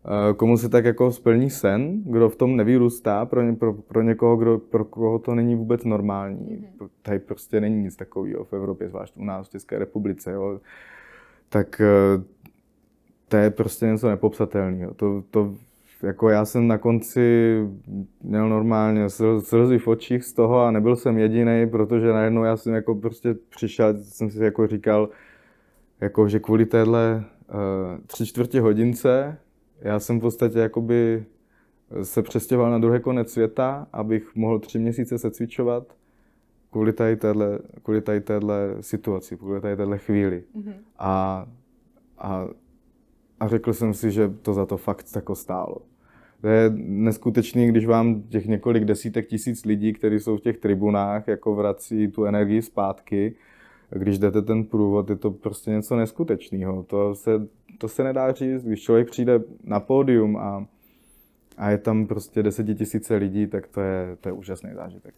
eh, 0.04 0.34
komu 0.34 0.56
se 0.56 0.68
tak 0.68 0.84
jako 0.84 1.12
splní 1.12 1.50
sen, 1.50 2.02
kdo 2.04 2.28
v 2.28 2.36
tom 2.36 2.56
nevyrůstá, 2.56 3.26
pro, 3.26 3.42
ně, 3.42 3.52
pro, 3.52 3.72
pro 3.72 4.02
někoho, 4.02 4.36
kdo, 4.36 4.58
pro 4.58 4.84
koho 4.84 5.18
to 5.18 5.34
není 5.34 5.54
vůbec 5.54 5.84
normální. 5.84 6.68
Mm-hmm. 6.80 6.88
Tady 7.02 7.18
prostě 7.18 7.60
není 7.60 7.82
nic 7.82 7.96
takového 7.96 8.44
v 8.44 8.52
Evropě, 8.52 8.88
zvlášť 8.88 9.16
u 9.16 9.24
nás 9.24 9.48
v 9.48 9.50
České 9.50 9.78
republice. 9.78 10.32
Jo. 10.32 10.60
Tak 11.48 11.80
eh, 11.80 12.22
to 13.28 13.36
je 13.36 13.50
prostě 13.50 13.86
něco 13.86 14.08
nepopsatelného. 14.08 14.94
To, 14.94 15.22
to 15.30 15.54
jako 16.02 16.28
já 16.28 16.44
jsem 16.44 16.68
na 16.68 16.78
konci 16.78 17.56
měl 18.22 18.48
normálně 18.48 19.08
slzy 19.38 19.78
v 19.78 19.88
očích 19.88 20.24
z 20.24 20.32
toho 20.32 20.60
a 20.60 20.70
nebyl 20.70 20.96
jsem 20.96 21.18
jediný, 21.18 21.66
protože 21.70 22.12
najednou 22.12 22.44
já 22.44 22.56
jsem 22.56 22.74
jako 22.74 22.94
prostě 22.94 23.34
přišel, 23.48 23.94
jsem 23.98 24.30
si 24.30 24.44
jako 24.44 24.66
říkal, 24.66 25.08
jako 26.00 26.28
že 26.28 26.40
kvůli 26.40 26.66
téhle 26.66 27.24
uh, 27.48 27.98
tři 28.06 28.26
čtvrtě 28.26 28.60
hodince 28.60 29.38
já 29.82 30.00
jsem 30.00 30.18
v 30.18 30.20
podstatě 30.20 30.58
jakoby 30.58 31.24
se 32.02 32.22
přestěhoval 32.22 32.70
na 32.70 32.78
druhý 32.78 33.00
konec 33.00 33.32
světa, 33.32 33.86
abych 33.92 34.34
mohl 34.34 34.58
tři 34.58 34.78
měsíce 34.78 35.18
se 35.18 35.30
cvičovat 35.30 35.96
kvůli 36.70 36.92
tady 36.92 37.16
téhle, 37.16 37.58
kvůli 37.82 38.00
tady 38.00 38.20
téhle 38.20 38.76
situaci, 38.80 39.36
kvůli 39.36 39.60
tady 39.60 39.76
téhle 39.76 39.98
chvíli. 39.98 40.44
Mm-hmm. 40.56 40.74
A, 40.98 41.46
a, 42.18 42.46
a 43.40 43.48
řekl 43.48 43.72
jsem 43.72 43.94
si, 43.94 44.10
že 44.10 44.28
to 44.28 44.54
za 44.54 44.66
to 44.66 44.76
fakt 44.76 45.06
jako 45.16 45.34
stálo. 45.34 45.76
To 46.42 46.48
je 46.48 46.70
neskutečný, 46.76 47.68
když 47.68 47.86
vám 47.86 48.22
těch 48.22 48.46
několik 48.46 48.84
desítek 48.84 49.26
tisíc 49.26 49.64
lidí, 49.64 49.92
kteří 49.92 50.20
jsou 50.20 50.36
v 50.36 50.40
těch 50.40 50.58
tribunách, 50.58 51.28
jako 51.28 51.54
vrací 51.54 52.08
tu 52.08 52.24
energii 52.24 52.62
zpátky. 52.62 53.34
Když 53.90 54.18
jdete 54.18 54.42
ten 54.42 54.64
průvod, 54.64 55.10
je 55.10 55.16
to 55.16 55.30
prostě 55.30 55.70
něco 55.70 55.96
neskutečného. 55.96 56.82
To 56.82 57.14
se, 57.14 57.30
to 57.78 57.88
se 57.88 58.04
nedá 58.04 58.32
říct. 58.32 58.64
Když 58.64 58.82
člověk 58.82 59.10
přijde 59.10 59.40
na 59.64 59.80
pódium 59.80 60.36
a, 60.36 60.66
a 61.56 61.70
je 61.70 61.78
tam 61.78 62.06
prostě 62.06 62.42
desetitisíce 62.42 63.16
lidí, 63.16 63.46
tak 63.46 63.66
to 63.66 63.80
je, 63.80 64.16
to 64.20 64.28
je 64.28 64.32
úžasný 64.32 64.70
zážitek, 64.74 65.14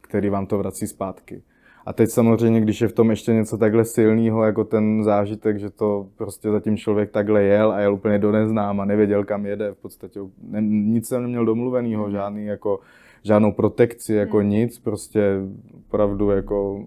který 0.00 0.28
vám 0.28 0.46
to 0.46 0.58
vrací 0.58 0.86
zpátky. 0.86 1.42
A 1.86 1.92
teď 1.92 2.10
samozřejmě, 2.10 2.60
když 2.60 2.80
je 2.80 2.88
v 2.88 2.92
tom 2.92 3.10
ještě 3.10 3.32
něco 3.32 3.58
takhle 3.58 3.84
silného, 3.84 4.44
jako 4.44 4.64
ten 4.64 5.04
zážitek, 5.04 5.58
že 5.58 5.70
to 5.70 6.06
prostě 6.16 6.50
zatím 6.50 6.76
člověk 6.76 7.10
takhle 7.10 7.42
jel 7.42 7.72
a 7.72 7.80
jel 7.80 7.94
úplně 7.94 8.18
do 8.18 8.32
neznáma, 8.32 8.84
nevěděl, 8.84 9.24
kam 9.24 9.46
jede, 9.46 9.72
v 9.72 9.76
podstatě 9.76 10.20
ne, 10.42 10.62
nic 10.62 11.08
jsem 11.08 11.22
neměl 11.22 11.44
domluvenýho, 11.44 12.10
žádný 12.10 12.44
jako, 12.46 12.80
žádnou 13.22 13.52
protekci, 13.52 14.14
jako 14.14 14.38
hmm. 14.38 14.48
nic, 14.48 14.78
prostě 14.78 15.40
opravdu 15.86 16.30
jako 16.30 16.86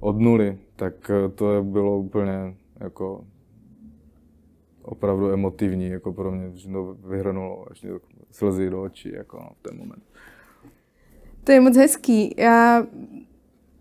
od 0.00 0.20
nuly, 0.20 0.58
tak 0.76 1.10
to 1.34 1.62
bylo 1.62 1.98
úplně 1.98 2.54
jako 2.80 3.24
opravdu 4.82 5.30
emotivní, 5.30 5.88
jako 5.88 6.12
pro 6.12 6.32
mě, 6.32 6.50
že 6.54 6.68
to 6.68 6.96
vyhrnulo 7.08 7.66
až 7.70 7.86
slzy 8.30 8.70
do 8.70 8.82
očí, 8.82 9.12
jako 9.12 9.36
no, 9.36 9.50
v 9.58 9.62
ten 9.62 9.78
moment. 9.78 10.02
To 11.44 11.52
je 11.52 11.60
moc 11.60 11.76
hezký. 11.76 12.34
Já 12.38 12.86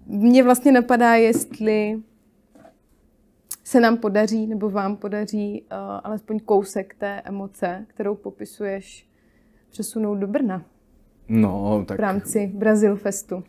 mě 0.08 0.43
vlastně 0.43 0.72
napadá, 0.72 1.15
jestli 1.15 2.00
se 3.63 3.80
nám 3.80 3.98
podaří, 3.98 4.48
nebo 4.48 4.70
vám 4.70 4.96
podaří 4.96 5.62
uh, 5.62 5.78
alespoň 6.04 6.39
kousek 6.39 6.96
té 6.96 7.22
emoce, 7.26 7.86
kterou 7.88 8.15
popisuješ, 8.15 9.08
přesunout 9.70 10.15
do 10.15 10.28
Brna. 10.28 10.63
No, 11.30 11.86
tak... 11.88 11.98
V 11.98 12.02
rámci 12.02 12.52
Brazil 12.56 12.96
Festu. 12.96 13.43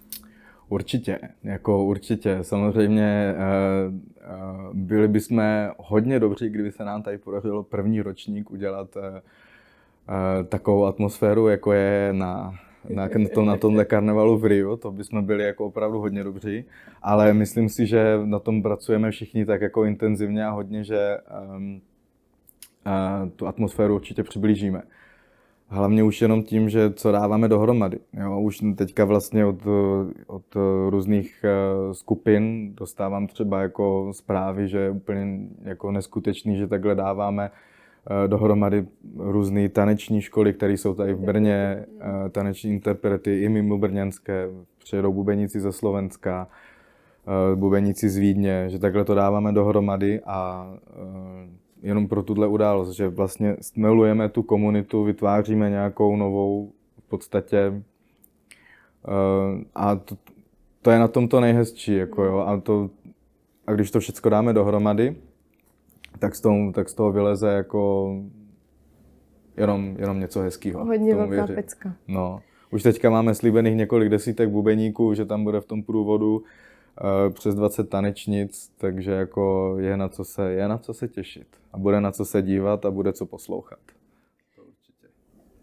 Určitě, 0.69 1.19
jako 1.43 1.85
určitě. 1.85 2.39
Samozřejmě 2.43 3.35
uh, 3.35 3.95
uh, 3.95 4.77
byli 4.77 5.09
bychom 5.09 5.43
hodně 5.79 6.21
dobří, 6.21 6.49
kdyby 6.49 6.73
se 6.73 6.85
nám 6.85 7.03
tady 7.03 7.19
podařilo 7.19 7.63
první 7.63 8.01
ročník 8.01 8.51
udělat 8.51 8.97
uh, 8.97 9.03
takovou 10.49 10.85
atmosféru, 10.85 11.49
jako 11.49 11.73
je 11.73 12.13
na 12.13 12.55
na, 12.89 13.09
to, 13.35 13.45
na 13.45 13.57
tomhle 13.57 13.85
karnevalu 13.85 14.39
v 14.39 14.45
Rio, 14.45 14.77
to 14.77 14.93
bychom 14.93 15.25
byli 15.25 15.45
jako 15.45 15.67
opravdu 15.67 15.99
hodně 15.99 16.25
dobří, 16.25 16.65
ale 17.03 17.35
myslím 17.35 17.69
si, 17.69 17.87
že 17.87 18.19
na 18.25 18.39
tom 18.39 18.63
pracujeme 18.63 19.11
všichni 19.11 19.47
tak 19.47 19.61
jako 19.61 19.85
intenzivně 19.85 20.47
a 20.47 20.51
hodně, 20.51 20.85
že 20.85 21.19
um, 21.57 21.81
uh, 22.87 23.31
tu 23.37 23.47
atmosféru 23.47 23.95
určitě 23.95 24.23
přiblížíme. 24.23 24.83
Hlavně 25.71 26.03
už 26.03 26.23
jenom 26.23 26.43
tím, 26.43 26.69
že 26.69 26.93
co 26.93 27.13
dáváme 27.13 27.49
dohromady. 27.49 27.99
Jo, 28.13 28.41
už 28.41 28.59
teďka 28.77 29.05
vlastně 29.05 29.45
od, 29.45 29.67
od 30.27 30.57
různých 30.89 31.45
uh, 31.45 31.93
skupin 31.93 32.75
dostávám 32.75 33.27
třeba 33.27 33.63
jako 33.63 34.13
zprávy, 34.15 34.69
že 34.69 34.79
je 34.79 34.91
úplně 34.91 35.39
jako 35.63 35.93
neskutečný, 35.93 36.57
že 36.57 36.67
takhle 36.67 36.95
dáváme 36.95 37.51
Eh, 37.51 37.51
dohromady 38.27 38.87
různé 39.17 39.69
taneční 39.69 40.23
školy, 40.23 40.55
které 40.55 40.73
jsou 40.73 40.95
tady 40.95 41.15
v 41.15 41.21
Brně, 41.21 41.87
eh, 42.01 42.29
taneční 42.31 42.71
interprety 42.71 43.43
i 43.43 43.49
mimo 43.49 43.79
brněnské, 43.79 44.49
přijedou 44.79 45.13
bubeníci 45.13 45.61
ze 45.61 45.73
Slovenska, 45.73 46.49
eh, 47.27 47.57
bubeníci 47.57 48.09
z 48.09 48.17
Vídně, 48.17 48.65
že 48.69 48.79
takhle 48.79 49.05
to 49.05 49.15
dáváme 49.15 49.53
dohromady 49.53 50.21
a 50.27 50.71
jenom 51.83 52.09
pro 52.09 52.23
tuhle 52.23 52.47
událost, 52.47 52.91
že 52.91 53.09
vlastně 53.09 53.57
stmelujeme 53.61 54.29
tu 54.29 54.43
komunitu, 54.43 55.05
vytváříme 55.05 55.71
nějakou 55.71 56.17
novou 56.17 56.73
v 56.99 57.09
podstatě 57.09 57.83
a 59.75 59.97
to, 59.97 60.17
to 60.83 60.91
je 60.91 60.99
na 60.99 61.09
tom 61.09 61.29
to 61.29 61.41
nejhezčí, 61.41 61.97
jako 61.97 62.25
jo, 62.25 62.39
a, 62.39 62.61
to, 62.61 62.91
a 63.67 63.73
když 63.73 63.91
to 63.91 64.01
všechno 64.01 64.31
dáme 64.31 64.53
dohromady, 64.53 65.17
tak 66.19 66.35
z 66.35 66.41
toho, 66.41 66.73
tak 66.73 66.89
z 66.89 66.95
toho 66.95 67.13
vyleze 67.13 67.49
jako 67.49 68.13
jenom, 69.57 69.97
jenom 69.99 70.21
něco 70.21 70.41
hezkého. 70.41 70.85
Hodně 70.85 71.15
velká 71.15 71.31
věřit. 71.31 71.55
pecka. 71.55 71.95
No. 72.09 72.43
Už 72.71 72.83
teďka 72.83 73.11
máme 73.11 73.35
slíbených 73.35 73.77
několik 73.77 74.09
desítek 74.09 74.49
bubeníků, 74.49 75.15
že 75.15 75.25
tam 75.25 75.45
bude 75.45 75.61
v 75.61 75.67
tom 75.67 75.83
průvodu 75.83 76.37
uh, 76.37 77.33
přes 77.33 77.55
20 77.55 77.89
tanečnic, 77.89 78.73
takže 78.79 79.11
jako 79.11 79.77
je 79.79 79.97
na 79.97 80.09
co 80.09 80.25
se, 80.25 80.53
je 80.53 80.69
na 80.69 80.79
co 80.79 80.95
se 80.95 81.09
těšit. 81.09 81.47
A 81.73 81.79
bude 81.79 82.01
na 82.01 82.13
co 82.13 82.25
se 82.25 82.43
dívat 82.43 82.85
a 82.85 82.91
bude 82.91 83.13
co 83.13 83.27
poslouchat. 83.27 83.79
To 84.57 84.63
určitě. 84.63 85.07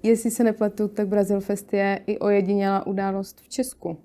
Jestli 0.03 0.31
se 0.31 0.43
nepletu, 0.43 0.87
tak 0.87 1.07
Brazil 1.07 1.41
Fest 1.41 1.73
je 1.73 1.99
i 2.07 2.19
ojedinělá 2.19 2.87
událost 2.87 3.41
v 3.41 3.49
Česku. 3.49 3.97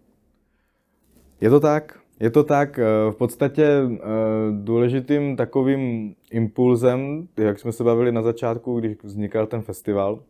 Je 1.40 1.50
to 1.50 1.60
tak. 1.60 2.00
Je 2.20 2.30
to 2.30 2.44
tak, 2.44 2.78
eh, 2.78 2.84
v 3.10 3.16
podstatě 3.16 3.64
eh, 3.64 3.98
důležitým 4.50 5.36
takovým 5.36 6.14
impulzem, 6.30 7.28
jak 7.36 7.58
jsme 7.58 7.72
se 7.72 7.84
bavili 7.84 8.12
na 8.12 8.22
začátku, 8.22 8.80
když 8.80 8.96
vznikal 9.02 9.46
ten 9.46 9.62
festival, 9.62 10.22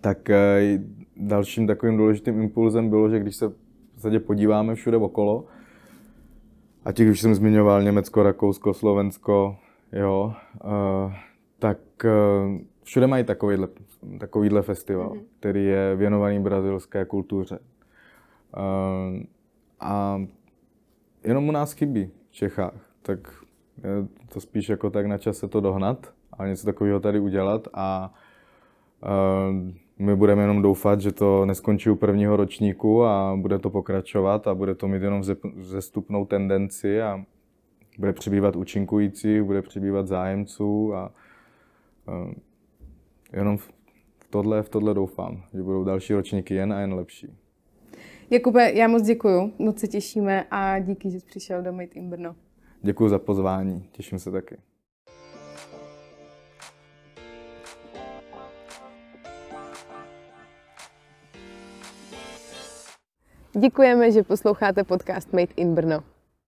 tak 0.00 0.30
eh, 0.30 0.78
dalším 1.16 1.66
takovým 1.66 1.96
důležitým 1.96 2.40
impulzem 2.40 2.90
bylo, 2.90 3.10
že 3.10 3.18
když 3.18 3.36
se 3.36 3.48
v 3.48 3.54
podstatě 3.92 4.20
podíváme 4.20 4.74
všude 4.74 4.96
okolo, 4.96 5.44
a 6.84 6.92
těch 6.92 7.10
už 7.10 7.20
jsem 7.20 7.34
zmiňoval 7.34 7.82
Německo, 7.82 8.22
Rakousko, 8.22 8.74
Slovensko, 8.74 9.56
jo, 9.92 10.34
tak 11.58 11.78
všude 12.82 13.06
mají 13.06 13.24
takovýhle, 13.24 13.68
takovýhle 14.18 14.62
festival, 14.62 15.10
mm-hmm. 15.10 15.24
který 15.40 15.64
je 15.64 15.96
věnovaný 15.96 16.40
brazilské 16.40 17.04
kultuře. 17.04 17.58
A 19.80 20.18
jenom 21.24 21.48
u 21.48 21.52
nás 21.52 21.72
chybí 21.72 22.10
v 22.30 22.32
Čechách, 22.32 22.90
tak 23.02 23.18
je 23.84 24.08
to 24.28 24.40
spíš 24.40 24.68
jako 24.68 24.90
tak 24.90 25.06
na 25.06 25.18
čase 25.18 25.48
to 25.48 25.60
dohnat 25.60 26.12
a 26.32 26.46
něco 26.46 26.66
takového 26.66 27.00
tady 27.00 27.20
udělat 27.20 27.68
a 27.74 28.14
uh, 29.02 29.54
my 29.98 30.16
budeme 30.16 30.42
jenom 30.42 30.62
doufat, 30.62 31.00
že 31.00 31.12
to 31.12 31.46
neskončí 31.46 31.90
u 31.90 31.94
prvního 31.96 32.36
ročníku 32.36 33.04
a 33.04 33.36
bude 33.36 33.58
to 33.58 33.70
pokračovat 33.70 34.46
a 34.46 34.54
bude 34.54 34.74
to 34.74 34.88
mít 34.88 35.02
jenom 35.02 35.22
zestupnou 35.56 36.24
tendenci 36.24 37.02
a 37.02 37.24
bude 37.98 38.12
přibývat 38.12 38.56
účinkujících, 38.56 39.42
bude 39.42 39.62
přibývat 39.62 40.06
zájemců 40.06 40.94
a 40.94 41.12
uh, 42.08 42.32
jenom 43.32 43.56
v 43.56 43.70
tohle, 44.30 44.62
v 44.62 44.68
tohle 44.68 44.94
doufám, 44.94 45.42
že 45.54 45.62
budou 45.62 45.84
další 45.84 46.14
ročníky 46.14 46.54
jen 46.54 46.72
a 46.72 46.80
jen 46.80 46.94
lepší. 46.94 47.43
Jakube, 48.30 48.72
já 48.72 48.88
moc 48.88 49.02
děkuju, 49.02 49.52
moc 49.58 49.78
se 49.78 49.88
těšíme 49.88 50.46
a 50.50 50.78
díky, 50.78 51.10
že 51.10 51.20
jsi 51.20 51.26
přišel 51.26 51.62
do 51.62 51.72
Made 51.72 51.92
in 51.94 52.10
Brno. 52.10 52.36
Děkuji 52.82 53.08
za 53.08 53.18
pozvání, 53.18 53.88
těším 53.92 54.18
se 54.18 54.30
taky. 54.30 54.56
Děkujeme, 63.58 64.12
že 64.12 64.22
posloucháte 64.22 64.84
podcast 64.84 65.32
Made 65.32 65.52
in 65.56 65.74
Brno. 65.74 66.13